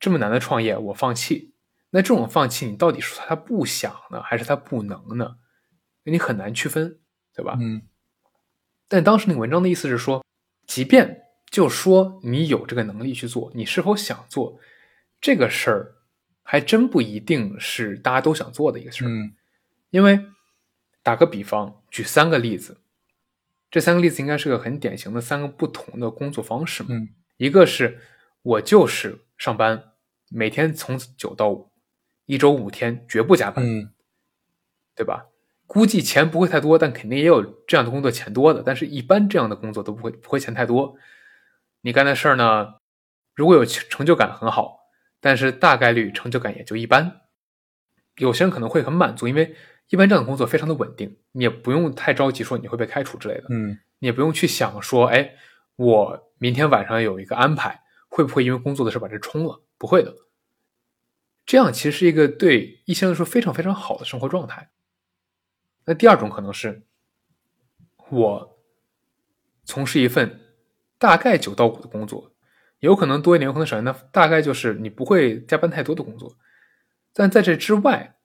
[0.00, 1.54] 这么难的创业我放弃。
[1.90, 5.36] 那这种放弃，你到底说他不想呢，还是他不能呢？
[6.04, 7.00] 你很难区分，
[7.34, 7.58] 对吧？
[7.60, 7.82] 嗯
[8.88, 10.24] 但当时那个文章的意思是说，
[10.66, 14.58] 即便就说你有这个能力去做，你是否想做
[15.20, 15.96] 这个事儿，
[16.42, 19.08] 还真不一定是大家都想做的一个事儿。
[19.08, 19.34] 嗯
[19.90, 20.24] 因为
[21.02, 22.80] 打个比方，举三个例子，
[23.70, 26.88] 这三个例子应该是个很典型的三个不同的工作方式嘛。
[26.92, 28.00] 嗯一个是
[28.42, 29.92] 我就是上班，
[30.30, 31.70] 每天从九到五，
[32.26, 33.92] 一周五天绝不加班，嗯
[34.94, 35.26] 对吧？
[35.66, 38.62] 估计钱不会太多，但肯定也有这样的工作钱多的。
[38.62, 40.96] 但是，一般这样的工作都不会不会钱太多。
[41.80, 42.74] 你干的事儿呢，
[43.34, 44.81] 如果有成就感很好，
[45.22, 47.20] 但是大概率成就感也就一般。
[48.16, 49.54] 有些人可能会很满足，因为
[49.88, 53.44] 一般这样的工作非常的稳定，你也不用太着急说你会被开除之类的。
[53.50, 55.34] 嗯，你也不用去想说，哎，
[55.76, 59.62] 我明天晚上有一个安排，会不会因为工作的事把这冲了？
[59.78, 60.12] 不会的。
[61.46, 64.70] 这样其实是一个对一些人来说非常非常好的生活状态。
[65.84, 66.82] 那第二种可能是，
[68.10, 68.58] 我
[69.64, 70.40] 从事一份
[70.98, 72.31] 大概九到五的工作，
[72.82, 73.84] 有可能多一点，有可能少一点。
[73.84, 76.36] 那大概就是你不会加班太多的工作。
[77.12, 78.16] 但在这之外，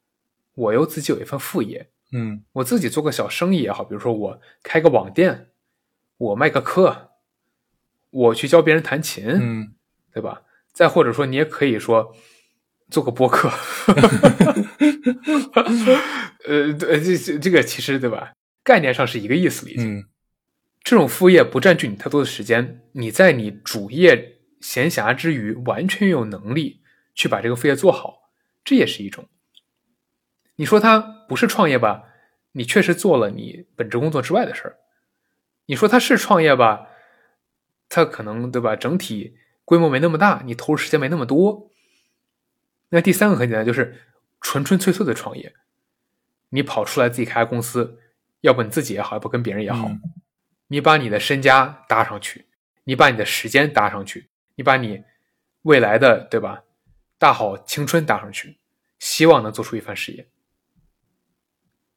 [0.54, 5.50] 我又自己有一份副业，嗯，我自己做个小生意也好，比如说我开个网店，
[6.18, 7.12] 我卖个课，
[8.10, 9.74] 我去教别人弹琴，嗯，
[10.14, 10.44] 对吧？
[10.74, 12.16] 再或者说，你也可以说。
[12.90, 13.50] 做个播客，
[16.48, 18.32] 呃，对，这这这个其实对吧？
[18.64, 19.84] 概念上是一个意思理解。
[19.84, 20.06] 嗯，
[20.86, 26.82] 这种副业不占据你太多的时间，你在你主业闲暇之余，完全有能力
[27.14, 28.30] 去把这个副业做好，
[28.64, 29.28] 这也是一种。
[30.56, 32.04] 你说它不是创业吧？
[32.54, 34.78] 你确实做了你本职工作之外的事儿。
[35.68, 36.88] 你说它是创业吧？
[37.90, 38.76] 它可能对吧？
[38.76, 41.72] 整体规模没那么大，你投入时间没那么多。
[42.90, 44.02] 那第三个很简单，就是
[44.42, 45.54] 纯纯粹粹的创业。
[46.50, 48.00] 你跑出来自己开公司，
[48.42, 49.92] 要不你自己也好，要不跟别人也好，
[50.68, 52.48] 你把你的身家搭上去，
[52.86, 55.04] 你把你的时间搭上去，你把你
[55.62, 56.64] 未来的对吧
[57.18, 58.58] 大好青春搭上去，
[59.00, 60.28] 希望能做出一番事业。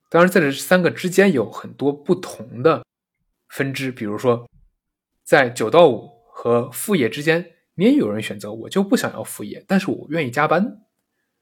[0.09, 2.85] 当然，在这三个之间有很多不同的
[3.49, 4.49] 分支，比如说
[5.25, 7.57] 在九到五和副业之间。
[7.77, 10.83] 你也有人选择，我就不想要副业，但是我愿意加班，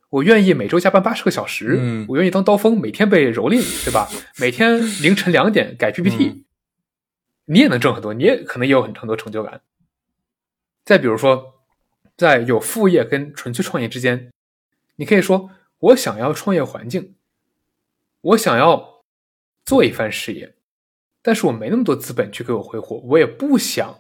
[0.09, 4.09] 我愿意每周加班八十个小时，嗯，我愿意当刀锋，每天被蹂躏，对吧？
[4.39, 6.45] 每天凌晨两点改 PPT，
[7.47, 9.63] 你也能挣很多，你也可能也有很很多成就感。
[10.89, 11.61] 再比如说，
[12.17, 14.33] 在有副业跟纯粹创业之间，
[14.97, 17.15] 你可以说我想要创业环境，
[18.23, 19.05] 我想要
[19.67, 20.55] 做一番事业，
[21.21, 23.99] 但是我没那么多资本去给我挥霍，我也不想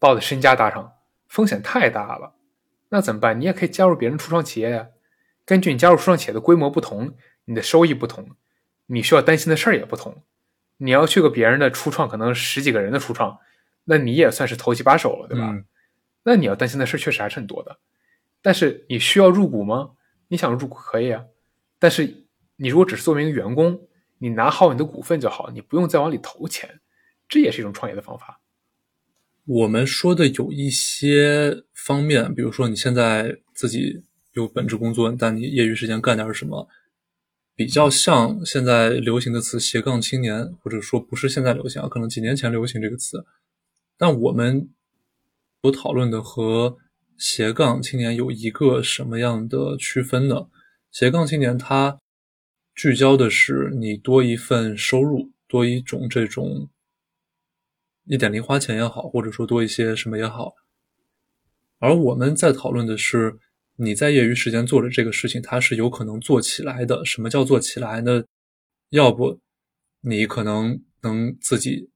[0.00, 0.94] 把我的身家搭上。
[1.28, 2.34] 风险太大了，
[2.88, 3.40] 那怎么办？
[3.40, 4.88] 你也可以加入别人初创企业呀。
[5.44, 8.30] 根据你加入初创企业的规模不同，你的收益不同，
[8.86, 10.24] 你需要担心的事儿也不同。
[10.78, 13.38] 你要去个别人的初创，可能十几个人的初创，
[13.84, 15.54] 那你也算是投机把手了，对吧？
[16.24, 17.78] 那你要担心的事确实还是很多的。
[18.42, 19.92] 但是你需要入股吗？
[20.28, 21.24] 你想入股可以啊。
[21.78, 23.80] 但是你如果只是作为一个员工，
[24.18, 26.80] 你拿好你的股份就好，你不用再往里投钱，
[27.28, 28.40] 这也是一种创业的方法。
[29.46, 36.66] 我们说的有一些方面，比如说你现在自己有本职工作，但你业余时间干点什么，
[37.54, 43.26] 比较像现在流行的词“斜杠青年”，或者说不是现在流行啊，可能几年前流行这个词。
[43.98, 44.70] 但我们
[45.64, 46.76] 所讨论的和
[47.16, 50.46] 斜杠青年有一个什么样的区分呢？
[50.92, 51.98] 斜杠青年它
[52.74, 56.68] 聚焦的是你多一份收入，多一种这种。
[58.04, 60.52] 一点零花钱也好，或者说多一些什么也好，
[61.78, 63.34] 而我们在讨论的是
[63.76, 67.02] 你在业余时间做的这个事情，它是有可能做起来的。
[67.06, 68.22] 什么叫做起来呢？
[68.90, 69.40] 要不
[70.02, 71.88] 你可能能自己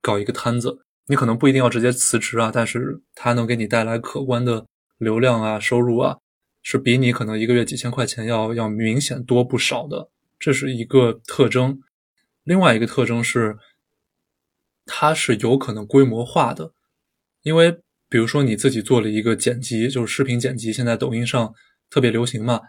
[0.00, 4.64] 搞一个摊子，你可能不一定要直接辞职啊，但是它能给你带来可观的
[4.96, 6.16] 流量啊、收入啊，
[6.62, 11.78] 是比你可能一个月几千块钱要要明显多不少的，这是一个特征。
[12.44, 13.58] 另外一个特征是。
[14.84, 16.72] 它是有可能规模化的，
[17.44, 17.70] 因为
[18.08, 21.54] 比如说你自己做了一个剪辑，就是视频剪辑，现在抖音上
[21.88, 22.60] 特别流行嘛。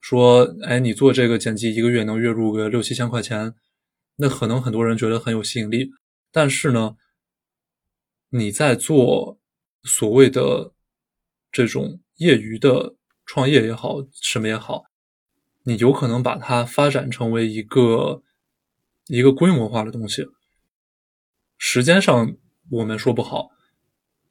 [0.00, 3.52] 说，哎，你做这个剪辑一个月能月入个六七千块钱，
[4.16, 5.90] 那可能很多人觉得很有吸引力。
[6.32, 6.96] 但是呢，
[8.30, 9.38] 你在做
[9.84, 10.72] 所谓的
[11.50, 14.84] 这种业余的创业也好，什么也好，
[15.62, 18.22] 你有可能把它发展成为一个
[19.06, 20.26] 一个规模化的东西。
[21.56, 22.36] 时间上
[22.70, 23.50] 我们说不好，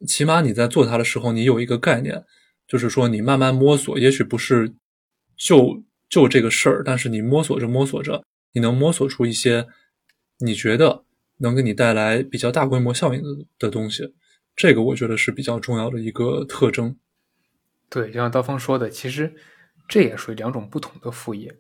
[0.08, 2.24] 起码你在做它的时候，你有一个概念，
[2.68, 4.76] 就是说你慢慢摸索，也许不是
[5.36, 9.68] 就就这个事儿，但是你摸索着摸索着，你能摸索出一些
[10.38, 11.04] 你觉得
[11.38, 14.16] 能给你带来比较大规模效应的的东西，
[14.56, 16.98] 这个我觉得是比较重要的一个特征。
[17.90, 19.34] 对，就像刀锋说的，其实
[19.88, 21.60] 这也属于两种不同的副业。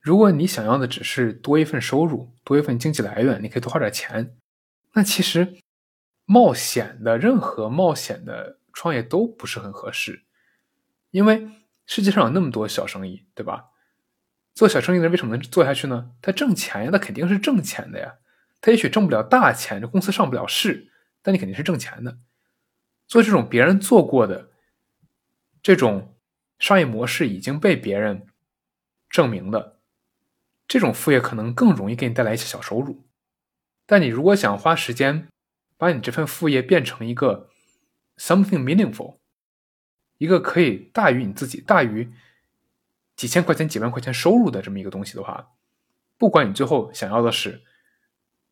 [0.00, 4.36] 如果你想要的只是多一份收入，多一份经济来源，你可以多花点钱。
[4.94, 5.58] 那其实，
[6.24, 10.22] 冒险的任何冒险的创业都不是很合适，
[11.10, 11.48] 因为
[11.84, 13.66] 世界上有那么多小生意，对吧？
[14.54, 16.12] 做小生意的人为什么能做下去呢？
[16.22, 18.14] 他挣钱呀，那肯定是挣钱的呀。
[18.60, 20.90] 他也许挣不了大钱，这公司上不了市，
[21.22, 22.18] 但你肯定是挣钱的。
[23.06, 24.50] 做这种别人做过的
[25.62, 26.16] 这种
[26.58, 28.26] 商业模式已经被别人
[29.08, 29.80] 证明的
[30.66, 33.06] 这种副业，可能更容易给你带来一些小收入。
[33.86, 35.28] 但你如果想花时间
[35.78, 37.48] 把你这份副业变成一个
[38.18, 39.16] something meaningful，
[40.18, 42.12] 一个可以大于你自己、大于
[43.16, 45.52] 几千块钱、几万块钱收入的这么一个东西的话，
[46.18, 47.64] 不管你最后想要的是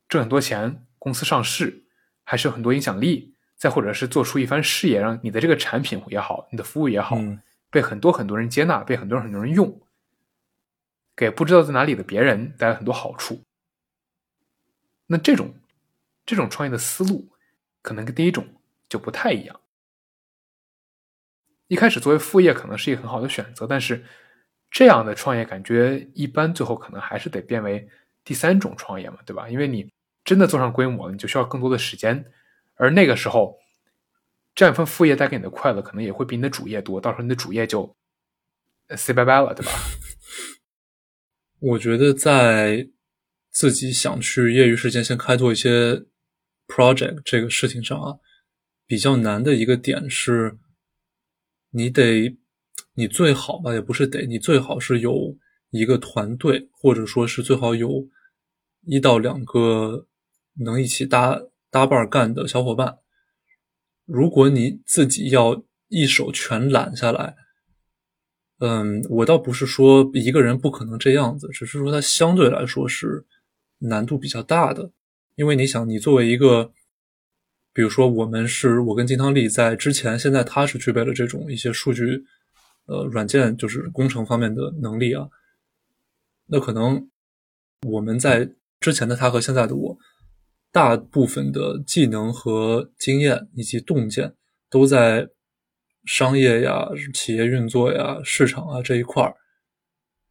[0.09, 1.85] 挣很多钱、公司上市，
[2.25, 7.41] 还是有很多影响力，再或者是做出一番事业，让你的这个产品也好、你的服务也好，嗯
[7.71, 9.81] 被很多很多人接纳，被很多很多人用，
[11.15, 13.43] 给不知道在哪里的别人带来很多好处。
[15.09, 15.55] 那这种
[16.25, 17.29] 这种创业的思路，
[17.83, 18.47] 可能跟第一种
[18.89, 19.61] 就不太一样。
[21.67, 24.05] 一开始作为副业可能是一个很好的选择，但是
[24.71, 27.89] 这样的创业感觉一般，最后可能还是得变为
[28.25, 29.49] 第三种创业嘛，对吧？
[29.49, 29.93] 因为你
[30.27, 32.23] 真的做上规模，你就需要更多的时间，
[32.75, 33.57] 而那个时候，
[34.55, 37.97] 这样一份副业带给你的快乐，可能也会比你的主业多，到时候你的主业就
[38.91, 39.73] say 拜拜了，对吧？
[41.61, 42.89] 我觉得在
[43.51, 46.05] 自己想去业余时间先开拓一些
[46.67, 48.19] project 这个事情上啊，
[48.85, 50.59] 比较难的一个点是，
[51.71, 52.37] 你得，
[52.95, 55.37] 你最好吧，也不是得，你最好是有
[55.71, 58.09] 一个团队，或者说是最好有
[58.85, 60.07] 一到两个
[60.61, 61.41] 能一起搭
[61.71, 62.99] 搭伴干的小伙伴。
[64.05, 67.37] 如果你自己要一手全揽下来，
[68.59, 73.27] 嗯，我倒不是说一个人不可能这样子，只是说它相对来说是
[73.79, 74.93] 难度比较大的。
[75.35, 76.73] 因为你想，你作为一个，
[77.75, 82.25] 比如说我们是我跟金汤力在之前，现在他是具备了这种一些数据，
[82.87, 85.29] 呃，软件就是工程方面的能力啊。
[86.47, 87.11] 那可能
[87.83, 89.99] 我们在之前的他和现在的我，
[90.77, 94.35] 大部分的技能和经验以及洞见
[94.69, 95.27] 都在
[96.05, 99.35] 商业呀、企业运作呀、市场啊这一块儿。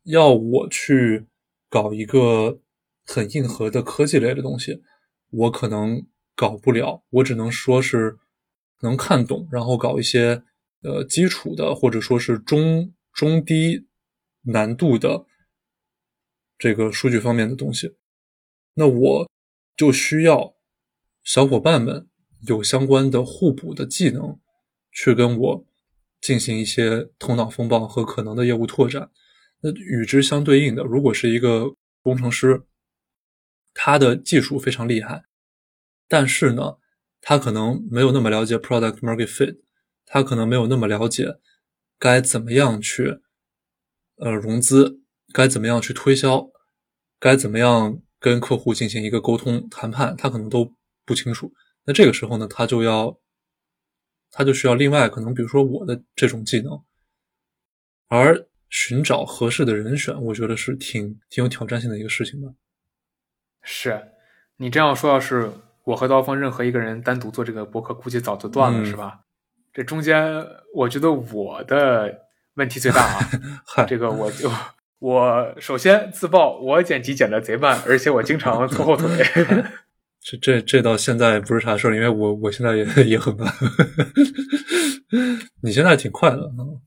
[0.04, 1.26] 要我去
[1.68, 2.60] 搞一个
[3.08, 4.84] 很硬核的科技类的东西，
[5.32, 6.06] 我可能
[6.36, 7.04] 搞不了。
[7.10, 8.20] 我只能说是
[8.82, 10.44] 能看懂，然后搞一些
[10.84, 13.88] 呃基础的或者说是中中低
[14.44, 15.26] 难度的
[16.60, 17.96] 这个数据方面的东西。
[18.76, 19.28] 那我
[19.76, 20.56] 就需要
[21.24, 22.08] 小伙伴们
[22.48, 24.40] 有相关的互补的技能，
[24.92, 25.68] 去跟我
[26.22, 29.12] 进行一些头脑风暴和可能的业务拓展。
[29.62, 32.64] 那与之相对应的，如果是一个工程师，
[33.74, 35.26] 他的技术非常厉害，
[36.08, 36.78] 但是呢，
[37.20, 39.60] 他可能没有那么了解 product market fit，
[40.06, 41.40] 他可能没有那么了解
[41.98, 43.20] 该怎么样去
[44.18, 45.02] 呃融资，
[45.34, 46.50] 该怎么样去推销，
[47.20, 50.74] 该怎么样跟客户进行一个沟通谈判，他可能都
[51.06, 51.54] 不清楚。
[51.84, 53.16] 那这个时候呢，他就要
[54.32, 56.82] 他就需要另外可能比如说我的这种技能，
[58.08, 62.52] 而寻找合适的人选，我觉得是挺挺有挑战性的一个事情吧。
[63.62, 64.12] 是
[64.58, 65.52] 你这样说，要是
[65.84, 69.20] 我和刀锋任何一个人单独做这个博客，估计早就断了，嗯是吧？
[69.72, 73.20] 这中间，我觉得我的问题最大啊。
[73.68, 74.50] 嗨，这个我就
[75.00, 79.26] 我首先自曝，我剪辑剪的贼慢，而且我经常拖后腿。
[80.22, 83.54] 这这这到现在不是啥事儿，因为我我现在也 也很慢。
[85.62, 86.82] 你现在挺快的，嗯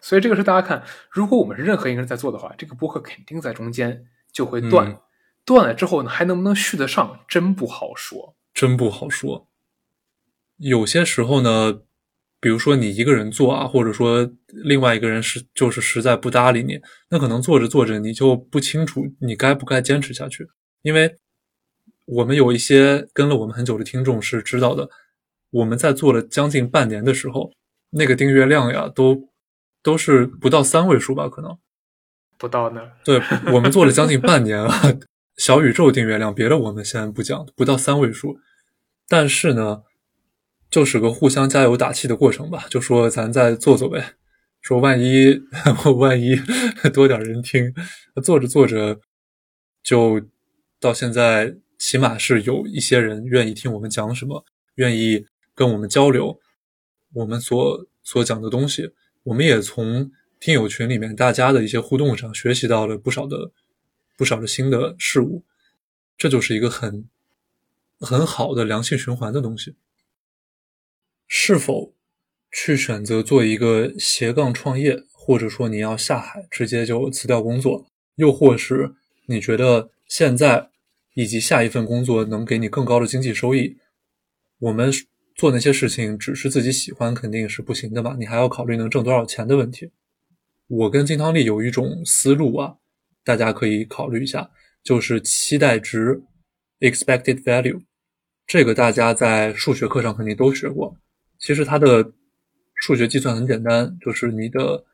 [0.00, 4.88] 所以这个是大家看，如果我们是任何一个人在做的话，这个播客肯定在中间就会断。
[4.88, 4.98] 嗯
[5.42, 8.36] 断了之后呢，还能不能续得上，真不好说。
[8.52, 9.48] 真不好说。
[10.58, 11.80] 有些时候呢，
[12.40, 20.48] 比如说你一个人做啊，或者说另外一个人是就是实在不搭理你，那可能做着做着你就不清楚你该不该坚持下去。
[20.82, 21.16] 因为
[22.06, 24.88] 我们有一些跟了我们很久的听众是知道的，
[25.50, 27.52] 我们在做了将近半年的时候，
[27.90, 29.28] 那个订阅量呀，都
[29.82, 31.58] 都是不到三位数吧，可能。
[32.38, 33.20] 不到呢，对
[33.52, 34.82] 我们做了将近半年啊，
[35.36, 38.38] 小宇宙订阅量，别的我们先不讲，不到三位数，
[39.06, 39.82] 但是呢，
[40.70, 42.66] 就是个互相加油打气的过程吧。
[42.70, 44.14] 就说咱再做做呗，
[44.62, 45.42] 说万一
[45.84, 46.36] 我 万一
[46.92, 47.74] 多点人听，
[48.22, 49.00] 做着做着
[49.82, 50.20] 就
[50.78, 54.44] 到现在，起码是有一些人愿意听我们讲什么，
[54.76, 56.38] 愿意跟我们交流
[57.14, 58.92] 我们所所讲的东西，
[59.24, 63.50] 我们也从听友群里面大家的一些互动上学习到了不少的
[64.16, 65.44] 不少的新的事物，
[66.16, 67.08] 这就是一个很
[67.98, 69.74] 很好的良性循环的东西。
[71.32, 71.94] 是否
[72.50, 80.70] 去选择做一个斜杠创业，或者说你要下海直接就辞掉工作，又或是你觉得现在
[81.14, 83.76] 以及下一份工作能给你更高的经济收益，
[84.58, 84.90] 我们
[85.36, 88.16] 做那些事情只是自己喜欢，肯定是不行的嘛。
[88.18, 89.92] 你还要考虑能挣多少钱的问题。
[90.66, 92.74] 我跟金汤力有一种思路啊，
[93.24, 94.50] 大家可以考虑一下，
[94.82, 96.20] 就是期待值
[96.80, 97.80] （expected value）。
[98.48, 100.96] 这个大家在数学课上肯定都学过。
[101.40, 102.12] 其实它的
[102.76, 104.84] 数学计算很简单，就是你的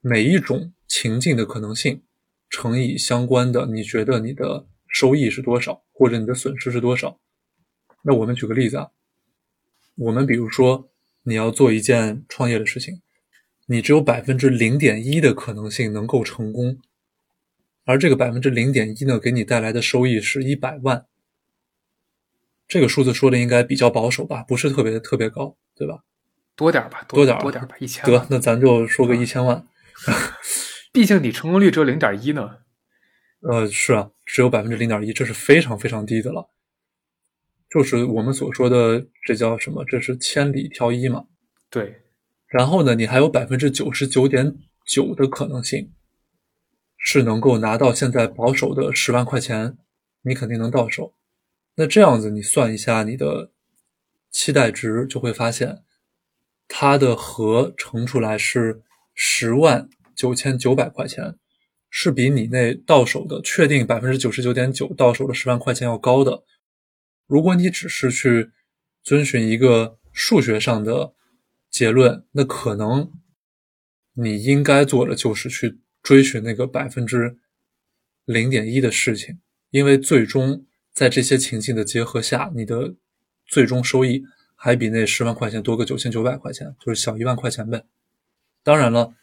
[0.00, 2.02] 每一种情境的可能性
[2.50, 7.18] 乘以相关的你觉得你的收益是多少，或者你的损失是多少。
[8.04, 8.90] 那我们举个例子啊，
[9.96, 10.90] 我们比如说
[11.22, 13.00] 你要做一件创业的事情，
[13.66, 16.78] 你只有百分之零点一的可能性能够成功，
[17.84, 21.06] 而这个百分之零点一呢，给你带来的收益是一百万。
[22.68, 26.04] 这个数字说的应该比较保守吧，不是特别特别高，对吧？
[26.54, 29.66] 多点吧，多点多点吧，一千得，那咱就说个一千万。
[30.92, 32.58] 毕竟你成功率只有零点一呢。
[33.40, 36.50] 呃，是啊，只有百分之零点一，这是非常非常低的了。
[37.70, 39.84] 就是我们所说的，这叫什么？
[39.84, 41.24] 这是千里挑一嘛？
[41.70, 42.02] 对。
[42.46, 44.54] 然后呢，你还有百分之九十九点
[44.86, 45.90] 九的可能性
[46.98, 49.78] 是能够拿到现在保守的十万块钱，
[50.22, 51.14] 你肯定能到手。
[51.74, 53.50] 那这样子，你算一下你的
[54.30, 55.82] 期待值，就会发现
[56.68, 58.82] 它的和乘出来是
[59.14, 61.38] 十万九千九百块钱，
[61.88, 66.44] 是比你那到手的确定百分之九十九点九到手的十万块钱要高的。
[67.26, 68.50] 如果你只是去
[69.02, 71.14] 遵循一个数学上的
[71.70, 73.10] 结论，那可能
[74.12, 77.38] 你应该做的就是去追寻那个百分之
[78.26, 80.66] 零点一的事情，因为最终。
[80.94, 82.94] 在这些情境的结合下，你的
[83.46, 84.22] 最终收益
[84.54, 87.84] 还比那十万块钱多个九千九百块钱，就是小一万块钱呗。
[88.62, 89.14] 当然了，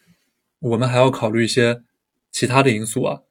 [0.59, 1.83] 我们还要考虑一些
[2.31, 3.21] 其他的因素啊，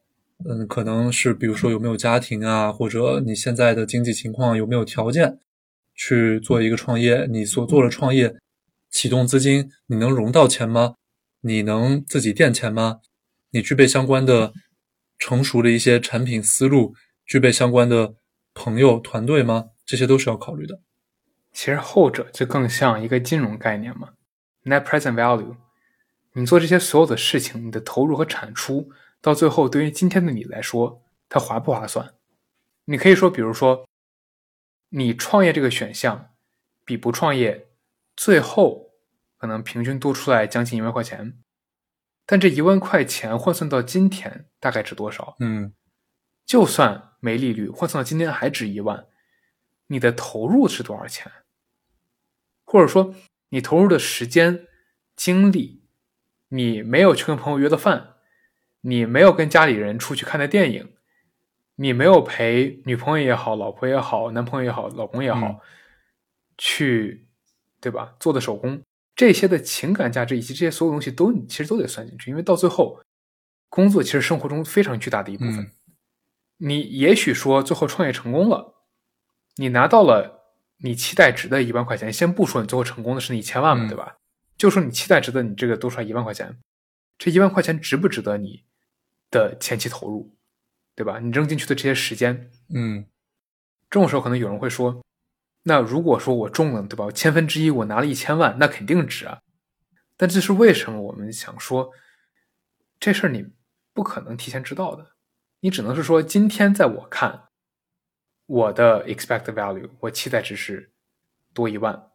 [0.45, 5.41] 嗯，可能是比如说有没有家庭啊，或者你现在的经济情况有没有条件
[5.95, 8.37] 去做一个创业，你所做的创业
[8.89, 10.95] 启动资金你能融到钱吗？
[11.41, 13.01] 你能自己垫钱吗？
[13.51, 14.53] 你具备相关的
[15.19, 16.95] 成熟的一些产品思路，
[17.27, 18.15] 具备相关的。
[18.59, 19.71] 朋友、团队吗？
[19.87, 20.81] 这些都是要考虑的。
[21.53, 24.15] 其实后者就更像一个金融概念嘛
[24.65, 25.57] ，net present value。
[26.33, 28.91] 你做这些所有的事情，你的投入和产出，
[29.21, 32.15] 到最后对于今天的你来说，它划不划算？
[32.87, 33.87] 你可以说，比如说，
[34.89, 36.31] 你创业这个选项
[36.85, 37.69] 比不创业，
[38.17, 38.91] 最后
[39.39, 41.39] 可能平均多出来将近一万块钱，
[42.27, 45.37] 但这一万块钱换算到今天大概值多少？
[45.39, 45.73] 嗯。
[46.45, 49.07] 就算没利率，换算到今天还值一万，
[49.89, 51.31] 你的投入是多少钱？
[52.65, 53.15] 或者说，
[53.49, 54.67] 你投入的时间、
[55.17, 55.83] 精力，
[56.49, 58.17] 你没有去跟朋友约的饭，
[58.83, 60.93] 你没有跟家里人出去看的电影，
[61.77, 65.61] 你没有陪女朋友也好、老婆也好、男朋友也好、老公也好，
[66.59, 67.27] 去，
[67.81, 68.15] 对吧？
[68.21, 68.83] 做的手工，
[69.17, 73.01] 这些的情感价值以及这些所有东西都你其实都得算进去，因为到最后，
[73.71, 75.73] 工作其实生活中非常巨大的一部分。
[76.59, 78.75] 你也许说最后创业成功了，
[79.57, 82.13] 你拿到了你期待值的一万块钱。
[82.13, 84.17] 先不说你最后成功的是那一千万嘛，对吧？
[84.57, 86.59] 就说你期待值的你这个多出来一万块钱，
[87.17, 88.65] 这一万块钱值不值得你
[89.31, 90.37] 的前期投入，
[90.97, 91.21] 对吧？
[91.21, 93.07] 你扔进去的这些时间，嗯，
[93.89, 95.01] 这种时候可能有人会说，
[95.63, 97.09] 那如果说我中了，对吧？
[97.13, 99.39] 千分之一我拿了一千万，那肯定值啊。
[100.17, 101.01] 但这是为什么？
[101.01, 101.93] 我们想说，
[102.99, 103.47] 这事儿你
[103.93, 105.13] 不可能提前知道的。
[105.61, 107.49] 你只能是说，今天在我看，
[108.47, 110.93] 我的 expect value，我期待值是
[111.53, 112.11] 多一万。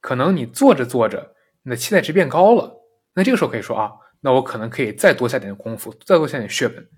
[0.00, 2.80] 可能你做着做着，你的期待值变高了，
[3.14, 6.88] 那这个时候可以说啊，那我可能可以再多下点功夫，再多下点血本。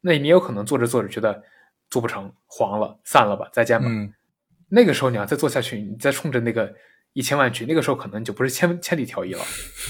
[0.00, 1.42] 那你有可能做着做着觉得
[1.90, 3.88] 做不成，黄了，散了吧，再见吧。
[4.68, 6.72] 那个时候你要再做下去，你再冲着那个
[7.14, 9.42] 一千万去，那个时候可能就不是千千里挑一了，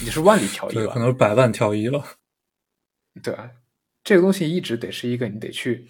[0.03, 2.03] 你是万里挑一了，可能百万挑一了，
[3.23, 3.51] 对吧？
[4.09, 5.87] 这个东西一直得是一个你得去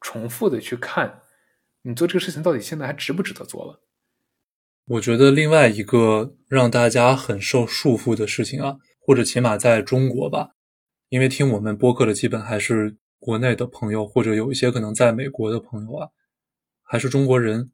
[0.00, 1.22] 重复的去看，
[1.82, 3.82] 你做这个事情到底现在还值不值得做了？
[4.86, 10.50] 我觉得另外一个让大家很受束缚的事情啊，或者起码在中国吧，
[11.08, 16.10] 因为听我们播客的基本还是国内的朋友，或者有一些可能在美国的朋友啊，
[16.84, 17.72] 还是中国人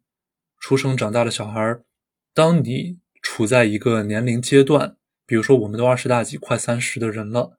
[0.59, 1.85] 出生长大的小孩儿。
[2.33, 4.97] 当你处在一个年龄阶段，
[5.27, 7.59] 比如说我们都二十大几、快三十的人了。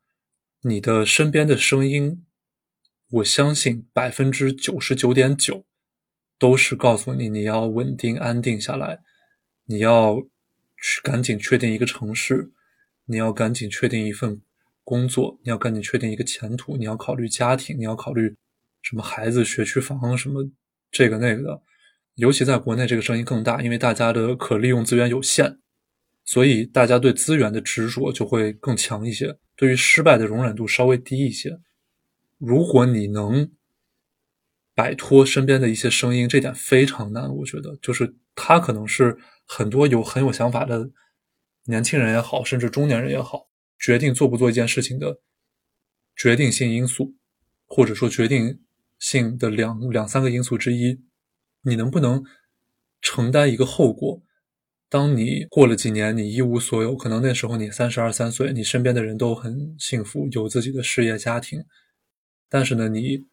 [0.67, 2.25] 你的身边的声音，
[3.09, 5.65] 我相信百分之九十九点九
[6.37, 8.99] 都是告诉你你要稳定安定下来，
[9.65, 10.17] 你要
[10.81, 12.51] 去赶紧确定一个城市，
[13.05, 14.41] 你要赶紧确定一份
[14.83, 18.35] 工作，你要赶紧确定一个前途，你要考虑家庭，你要考虑
[18.81, 20.49] 什么孩子学区房什么
[20.91, 21.61] 这个那个的。
[22.15, 25.59] 尤其在国内，这个声音更大，因为大家的可利用资源有限，
[26.27, 31.57] 所以大家对资源的执着就会更强一些，对于失败的容忍度稍微低一些。
[32.37, 33.49] 如果你能
[34.75, 37.33] 摆脱身边的一些声音，这点非常难。
[37.33, 40.91] 我觉得，就是他可能是很多有很有想法的
[41.63, 43.47] 年轻人也好，甚至中年人也好，
[43.79, 45.21] 决定做不做一件事情的
[46.13, 47.15] 决定性因素，
[47.65, 48.59] 或者说决定
[48.99, 51.01] 性的两两三个因素之一。
[51.61, 52.21] 你能不能
[53.01, 54.21] 承担一个后果？
[54.89, 61.63] 当你过了几年，你一无所有，可能那时候你三十二三岁，你身边的人都很幸福，有自己的事业家庭，
[62.49, 63.25] 但是呢，你。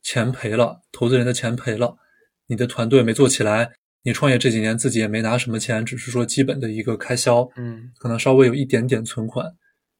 [0.00, 1.98] 钱赔了，投资人的钱赔了，
[2.46, 3.72] 你的团队没做起来，
[4.04, 9.52] 你创业这几年自己也没拿什么钱，只是说基本的一个开销，嗯，可能稍微有一点点存款，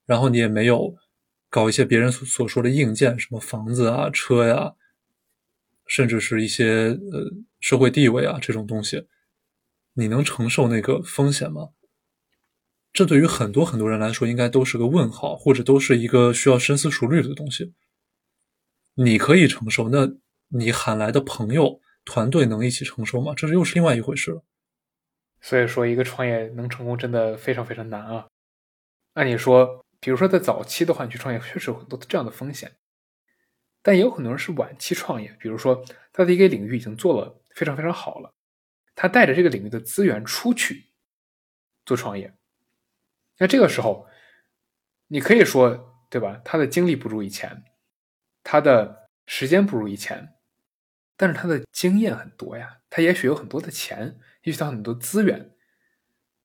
[0.06, 0.94] 然后你也没有
[1.50, 4.72] 搞一些别人所所说的硬件，什么房子啊、车呀，
[5.88, 7.28] 甚至是一些呃
[7.60, 9.04] 社会地位啊这种东西，
[9.98, 11.70] 你能承受那个风险吗？
[12.92, 17.74] 这对于很多很多人来说，应该都是个问号，或者都是一个需要深思熟虑的东西。
[18.94, 20.08] 你可以承受，那
[20.50, 23.34] 你喊来的朋友团队能一起承受吗？
[23.36, 24.44] 这是又是另外一回事了。
[25.40, 28.28] 所以说，一个创业能成功真的非常非常难啊。
[29.14, 32.76] 按理说，比如说在早期的话，你去创业确实有很多这样的风险，
[33.82, 38.32] 但也有很多人是晚期创业，比如说他的一个领域已经做了非常非常好了，
[39.00, 40.88] 他带着这个领域的资源出去
[41.86, 42.34] 做创业，
[43.36, 44.08] 那这个时候，
[45.06, 46.40] 你可以说对吧？
[46.44, 47.62] 他的精力不如以前。
[48.42, 50.34] 他的时间不如以前，
[51.16, 52.78] 但是他的经验很多呀。
[52.90, 55.54] 他也许有很多的钱，也许他很多资源。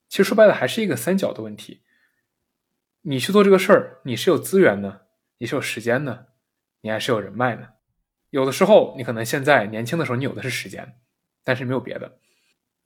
[0.08, 1.82] 其实说白了，还是一个三角的问题。
[3.02, 5.02] 你去做这个事儿，你是有资源呢，
[5.40, 6.28] 你是有时间呢，
[6.82, 7.70] 你还是有人脉呢。
[8.30, 11.00] 有的时候，你可能现在年轻的时候，你有的是时间，
[11.44, 12.20] 但是没有别的。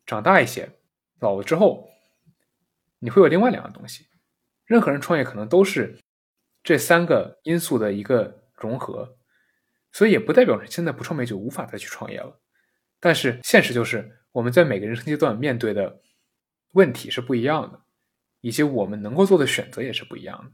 [0.07, 0.71] 长大一些，
[1.19, 1.87] 老了之后，
[2.97, 4.07] 你会有另外两样东西。
[4.65, 5.99] 任何人创业可能都是
[6.63, 8.43] 这三个因素的一个。
[8.59, 9.15] 融合，
[9.91, 12.41] 所以也不代表现在不创业就无法再去创业了。
[12.99, 16.01] 但是现实就是，我们在每个人生阶段面对的
[16.73, 17.81] 问题是不一样的，
[18.41, 20.51] 以及我们能够做的选择也是不一样的。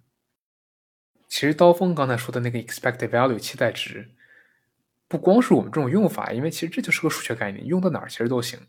[1.30, 4.12] 其实刀锋刚才说的那个 expected value 期待值，
[5.08, 8.60] 不光是我们这种用法，因为其实这就是个数学概念，用到哪儿其实都行。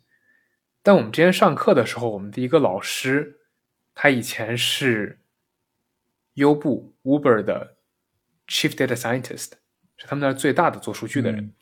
[0.84, 3.40] 但我们之前上课的时候，我们的一个老师，
[3.92, 5.18] 他以前是
[6.34, 7.74] 优步 Uber 的。
[8.46, 9.52] Chief Data Scientist
[9.96, 11.54] 是他们那儿最大的做数据的人，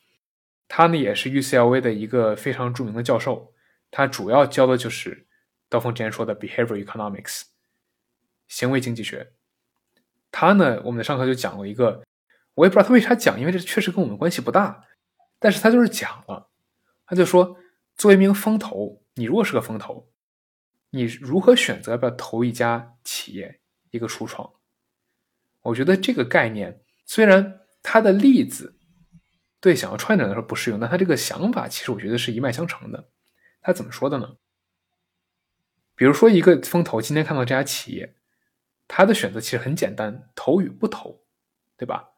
[0.66, 3.54] 他呢也是 UCLA 的一个非常著名的教授，
[3.88, 5.28] 他主要教的就是
[5.68, 7.42] 刀锋之前说的 Behavior Economics
[8.48, 9.32] 行为经济学。
[10.32, 12.02] 他呢，我们在上课就讲过一个，
[12.54, 14.84] 我也不知道他为啥讲，因为这确实跟我们关系不大，
[15.38, 16.50] 但是他就是讲了，
[17.06, 17.56] 他就说，
[18.03, 20.11] 作为一名风投，你如果是个风投，
[20.90, 23.61] 你如何选择要不要投一家企业，
[23.92, 24.55] 一个初创？
[25.61, 28.76] 我觉得这个概念虽然它的例子
[29.61, 33.09] 对想要创业的人来说不适用，但他这个想法其实我觉得是一脉相承的。
[33.61, 34.34] 他怎么说的呢？
[35.94, 38.16] 比如说一个风投今天看到这家企业，
[38.88, 41.22] 他的选择其实很简单，投与不投，
[41.76, 42.09] 对吧？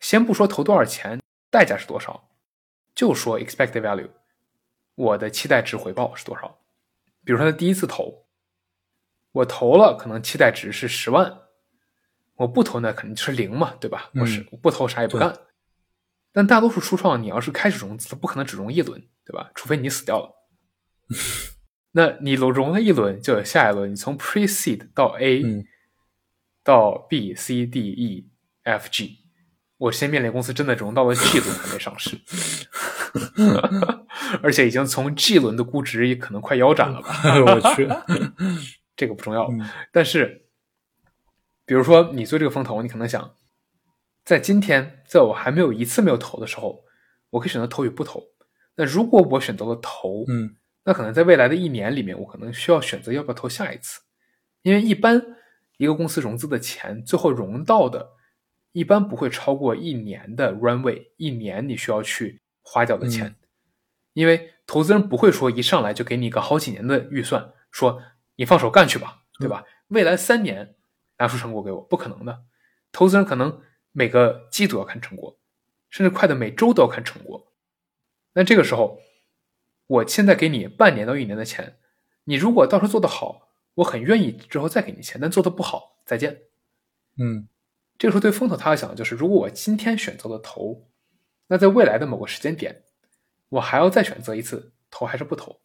[0.00, 2.30] 先不说投多少钱，代价是多少，
[2.94, 4.08] 就说 expected value，
[5.00, 6.58] 我的期待值回报是多少？
[7.24, 8.26] 比如说他第一次投，
[9.32, 11.42] 我投了，可能期待值是十万。
[12.36, 14.10] 我不投那肯定就是零嘛，对吧？
[14.14, 15.38] 我是我不投啥也不干。
[16.32, 19.50] 但大多数初创，你要是开始融资，它不可能只融一轮，对吧？
[19.54, 20.34] 除非你死掉了。
[21.92, 23.90] 那你融融了一轮，就有下一轮。
[23.90, 25.42] 你从 pre seed 到 A，
[26.62, 28.30] 到 B、C、D、E、
[28.62, 29.19] F、G，
[29.80, 32.16] 我先面临公司真的融到了 G 轮还没上市，
[34.42, 37.08] 而且已经从 G 轮的估值也可能快腰斩了吧？
[37.46, 37.88] 我去，
[38.94, 39.50] 这个不重要，
[39.90, 40.46] 但是。
[41.66, 43.36] 比如说，你做这个风投，你可能想，
[44.24, 46.82] 在今天，在我还没有一次没有投的时候，
[47.30, 48.24] 我可以选择投与不投。
[48.74, 54.00] 那如果我选择了投，嗯，那可能在未来的一年里面，我可能需要选择要不要投下一次。
[54.62, 55.24] 因为一般
[55.76, 58.14] 一个公司融资的钱，最后融到的，
[58.72, 63.36] 一般不会超过一年的 runway，一年你需要去花掉的钱。
[64.12, 68.02] 因为投资人不会说一上来就给你一个好几年的预算，说
[68.36, 69.64] 你放手干去吧，对吧？
[69.88, 70.74] 未来三年。
[71.18, 72.44] 拿出成果给我，不可能的。
[72.92, 73.60] 投资人可能
[73.92, 75.38] 每个季度要看成果，
[75.90, 77.52] 甚至快的每周都要看成果。
[78.32, 78.98] 那这个时候，
[79.86, 81.76] 我现在给你半年到一年的钱，
[82.24, 86.44] 你如果到时候做得好，我很愿意之后再给你钱；但做得不好，再见。
[87.18, 87.46] 嗯，
[88.00, 90.88] 这个时候对风投他要想的就是，如果我今天选择了投，
[91.48, 92.84] 那在未来的某个时间点，
[93.50, 95.60] 我还要再选择一次投还是不投？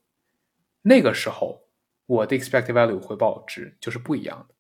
[0.82, 1.70] 那个时候
[2.06, 4.56] 我的 expected value 回报值就是不一样的。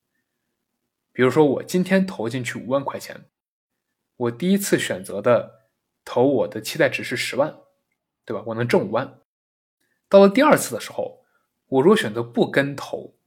[1.12, 3.26] 比如说我今天投进去五万块钱，
[4.16, 5.66] 我第一次选择的
[6.06, 7.58] 投我的期待值是十万，
[8.24, 8.42] 对吧？
[8.48, 9.20] 我能挣五万。
[10.08, 11.26] 到了第二次的时候，
[11.68, 13.18] 我如果选择不跟投，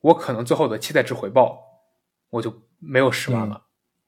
[0.00, 1.82] 我可能最后的期待值回报
[2.30, 3.63] 我就没有十万了，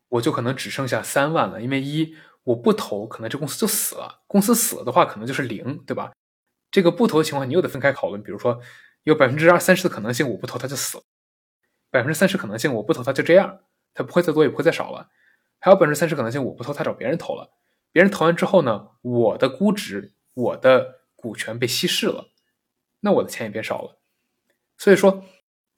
[0.09, 1.61] 我就可能只剩下三万了。
[1.61, 4.22] 因为一我不投，可能这公司就死了。
[4.26, 6.12] 公司死了的话，可能就是零，对吧？
[6.70, 8.22] 这个不投的情况，你又得分开讨论。
[8.22, 8.61] 比如说，
[9.04, 11.04] 有百分之二三十的可能性，我不投它就死了。
[11.90, 13.61] 百分之三十可能性，我不投它就这样，
[13.94, 15.09] 它不会再多也不会再少了。
[15.59, 17.50] 还有百分之三十可能性，我不投它找别人投了，
[17.92, 22.28] 别人投完之后呢，我的估值、我的股权被稀释了，
[23.00, 23.98] 那我的钱也变少了。
[24.76, 25.24] 所以说，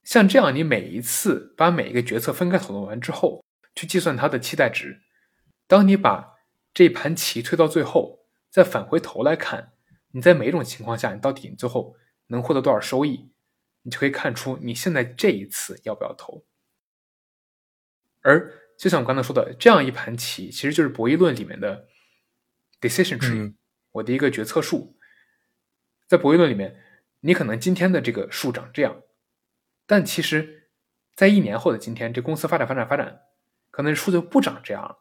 [0.02, 3.44] 像这样，你每一次把每一个决策分开讨论完之后，
[3.78, 5.02] 去计算它的期待值，
[5.68, 6.34] 当你把
[6.74, 9.72] 这盘棋推到最后，再返回头来看，
[10.10, 11.94] 你在每一种情况下，你到底你最后
[12.26, 13.30] 能获得多少收益？
[13.82, 16.44] 你就可以看出你现在这一次要不要投，
[18.22, 21.86] 而就像我刚才说的，这样一盘棋其实就是博弈论里面的
[22.80, 23.54] decision tree，
[23.92, 24.98] 我的一个决策树。
[26.08, 26.82] 在博弈论里面，
[27.20, 29.02] 你可能今天的这个树长这样，
[29.86, 30.68] 但其实，
[31.14, 33.22] 在一年后的今天，这公司发展发展发展，
[33.78, 34.98] 可能树就不长这样。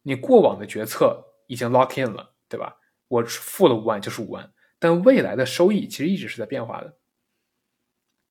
[0.00, 2.78] 你过往的决策已经 lock in 了，对吧？
[3.08, 6.96] 我付了五万就是五万，但未来的收益其实一直是在变化的。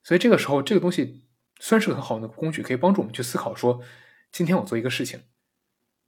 [0.01, 1.27] 所以这个时候，这个东西
[1.59, 3.79] 虽然是个很好的工具，可以帮助我们去思考说，
[4.31, 5.21] 今天我做一个事情，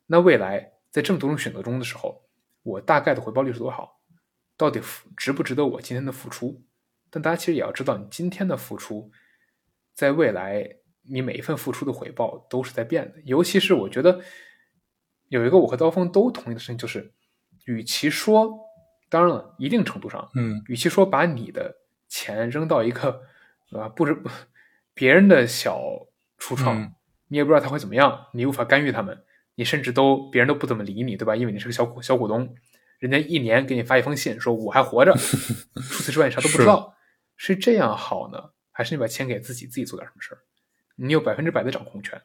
[0.07, 2.27] 那未来在这么多种选择中的时候，
[2.63, 3.99] 我大概的回报率是多少？
[4.57, 4.81] 到底
[5.15, 6.63] 值不值得我今天的付出？
[7.11, 9.11] 但大家其实也要知道，你今天的付出，
[9.93, 13.21] 在未来你每一份付出的回报都是在变的。
[13.25, 14.21] 尤其是我觉得
[15.29, 17.13] 有一个我和刀锋都同意的事情，就是
[17.65, 18.59] 与其说，
[19.09, 21.75] 当然了，一定程度上，嗯，与其说把你的
[22.09, 23.21] 钱扔到一个
[23.71, 24.21] 啊，不知
[24.93, 25.81] 别人的小
[26.37, 26.93] 初创，
[27.27, 29.23] 你也不知道他会怎么样，你无法干预他们，
[29.55, 31.35] 你甚至都别人都不怎么理你，对吧？
[31.35, 32.55] 因为你是个小股小股东，
[32.99, 35.13] 人家一年给你发一封信说我还活着，
[35.89, 36.95] 除此之外你啥都不知道，
[37.37, 40.39] 是这样好呢，还是你把钱给自己，自己做点什么事儿？
[41.03, 42.21] 你有百分之百的掌控权。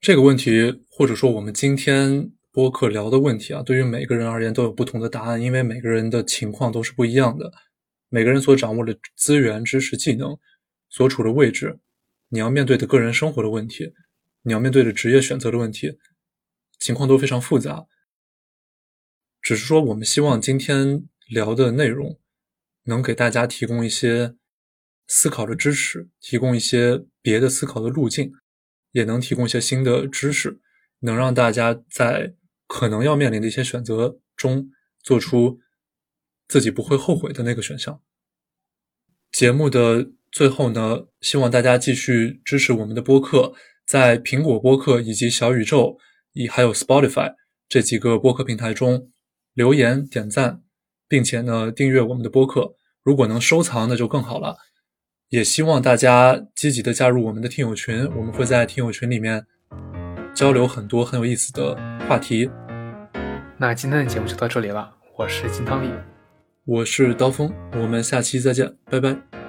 [0.00, 7.52] 这个问题，或者说我们今天播客聊的问题啊，对于每个人而言都有不同的答案，因为每个人的情况都是不一样的。
[8.08, 10.38] 每个人所掌握的资源、知识、技能，
[10.88, 11.80] 所处的位置，
[12.28, 13.94] 你要面对的个人生活的问题，
[14.42, 15.98] 你要面对的职业选择的问题，
[16.78, 17.86] 情况都非常复杂。
[19.42, 22.20] 只是说，我们希望今天聊的内容，
[22.84, 24.36] 能给大家提供一些
[25.10, 28.32] 思考的支持，提供一些别的思考的路径，
[28.92, 30.60] 也能提供一些新的知识，
[31.00, 32.34] 能让大家在
[32.68, 34.70] 可能要面临的一些选择中
[35.02, 35.58] 做出。
[36.52, 38.00] 自己不会后悔的那个选项。
[39.30, 43.54] 节目的最后呢，希望大家继续支持我们的播客，
[43.86, 45.96] 在苹果播客以及小宇宙，
[46.32, 47.36] 以还有 Spotify
[47.68, 49.12] 这几个播客平台中
[49.54, 50.64] 留言点赞，
[51.06, 52.74] 并且呢订阅我们的播客。
[53.04, 54.56] 如果能收藏，那就更好了。
[55.30, 59.46] 也希望大家积极的加入我们的听友群，我们会在听友群里面
[60.34, 61.76] 交流很多很有意思的
[62.08, 62.50] 话题。
[63.56, 65.92] 那今天的节目就到这里了，我是金汤力。
[66.64, 69.39] 我是刀锋，我们下期再见，拜拜。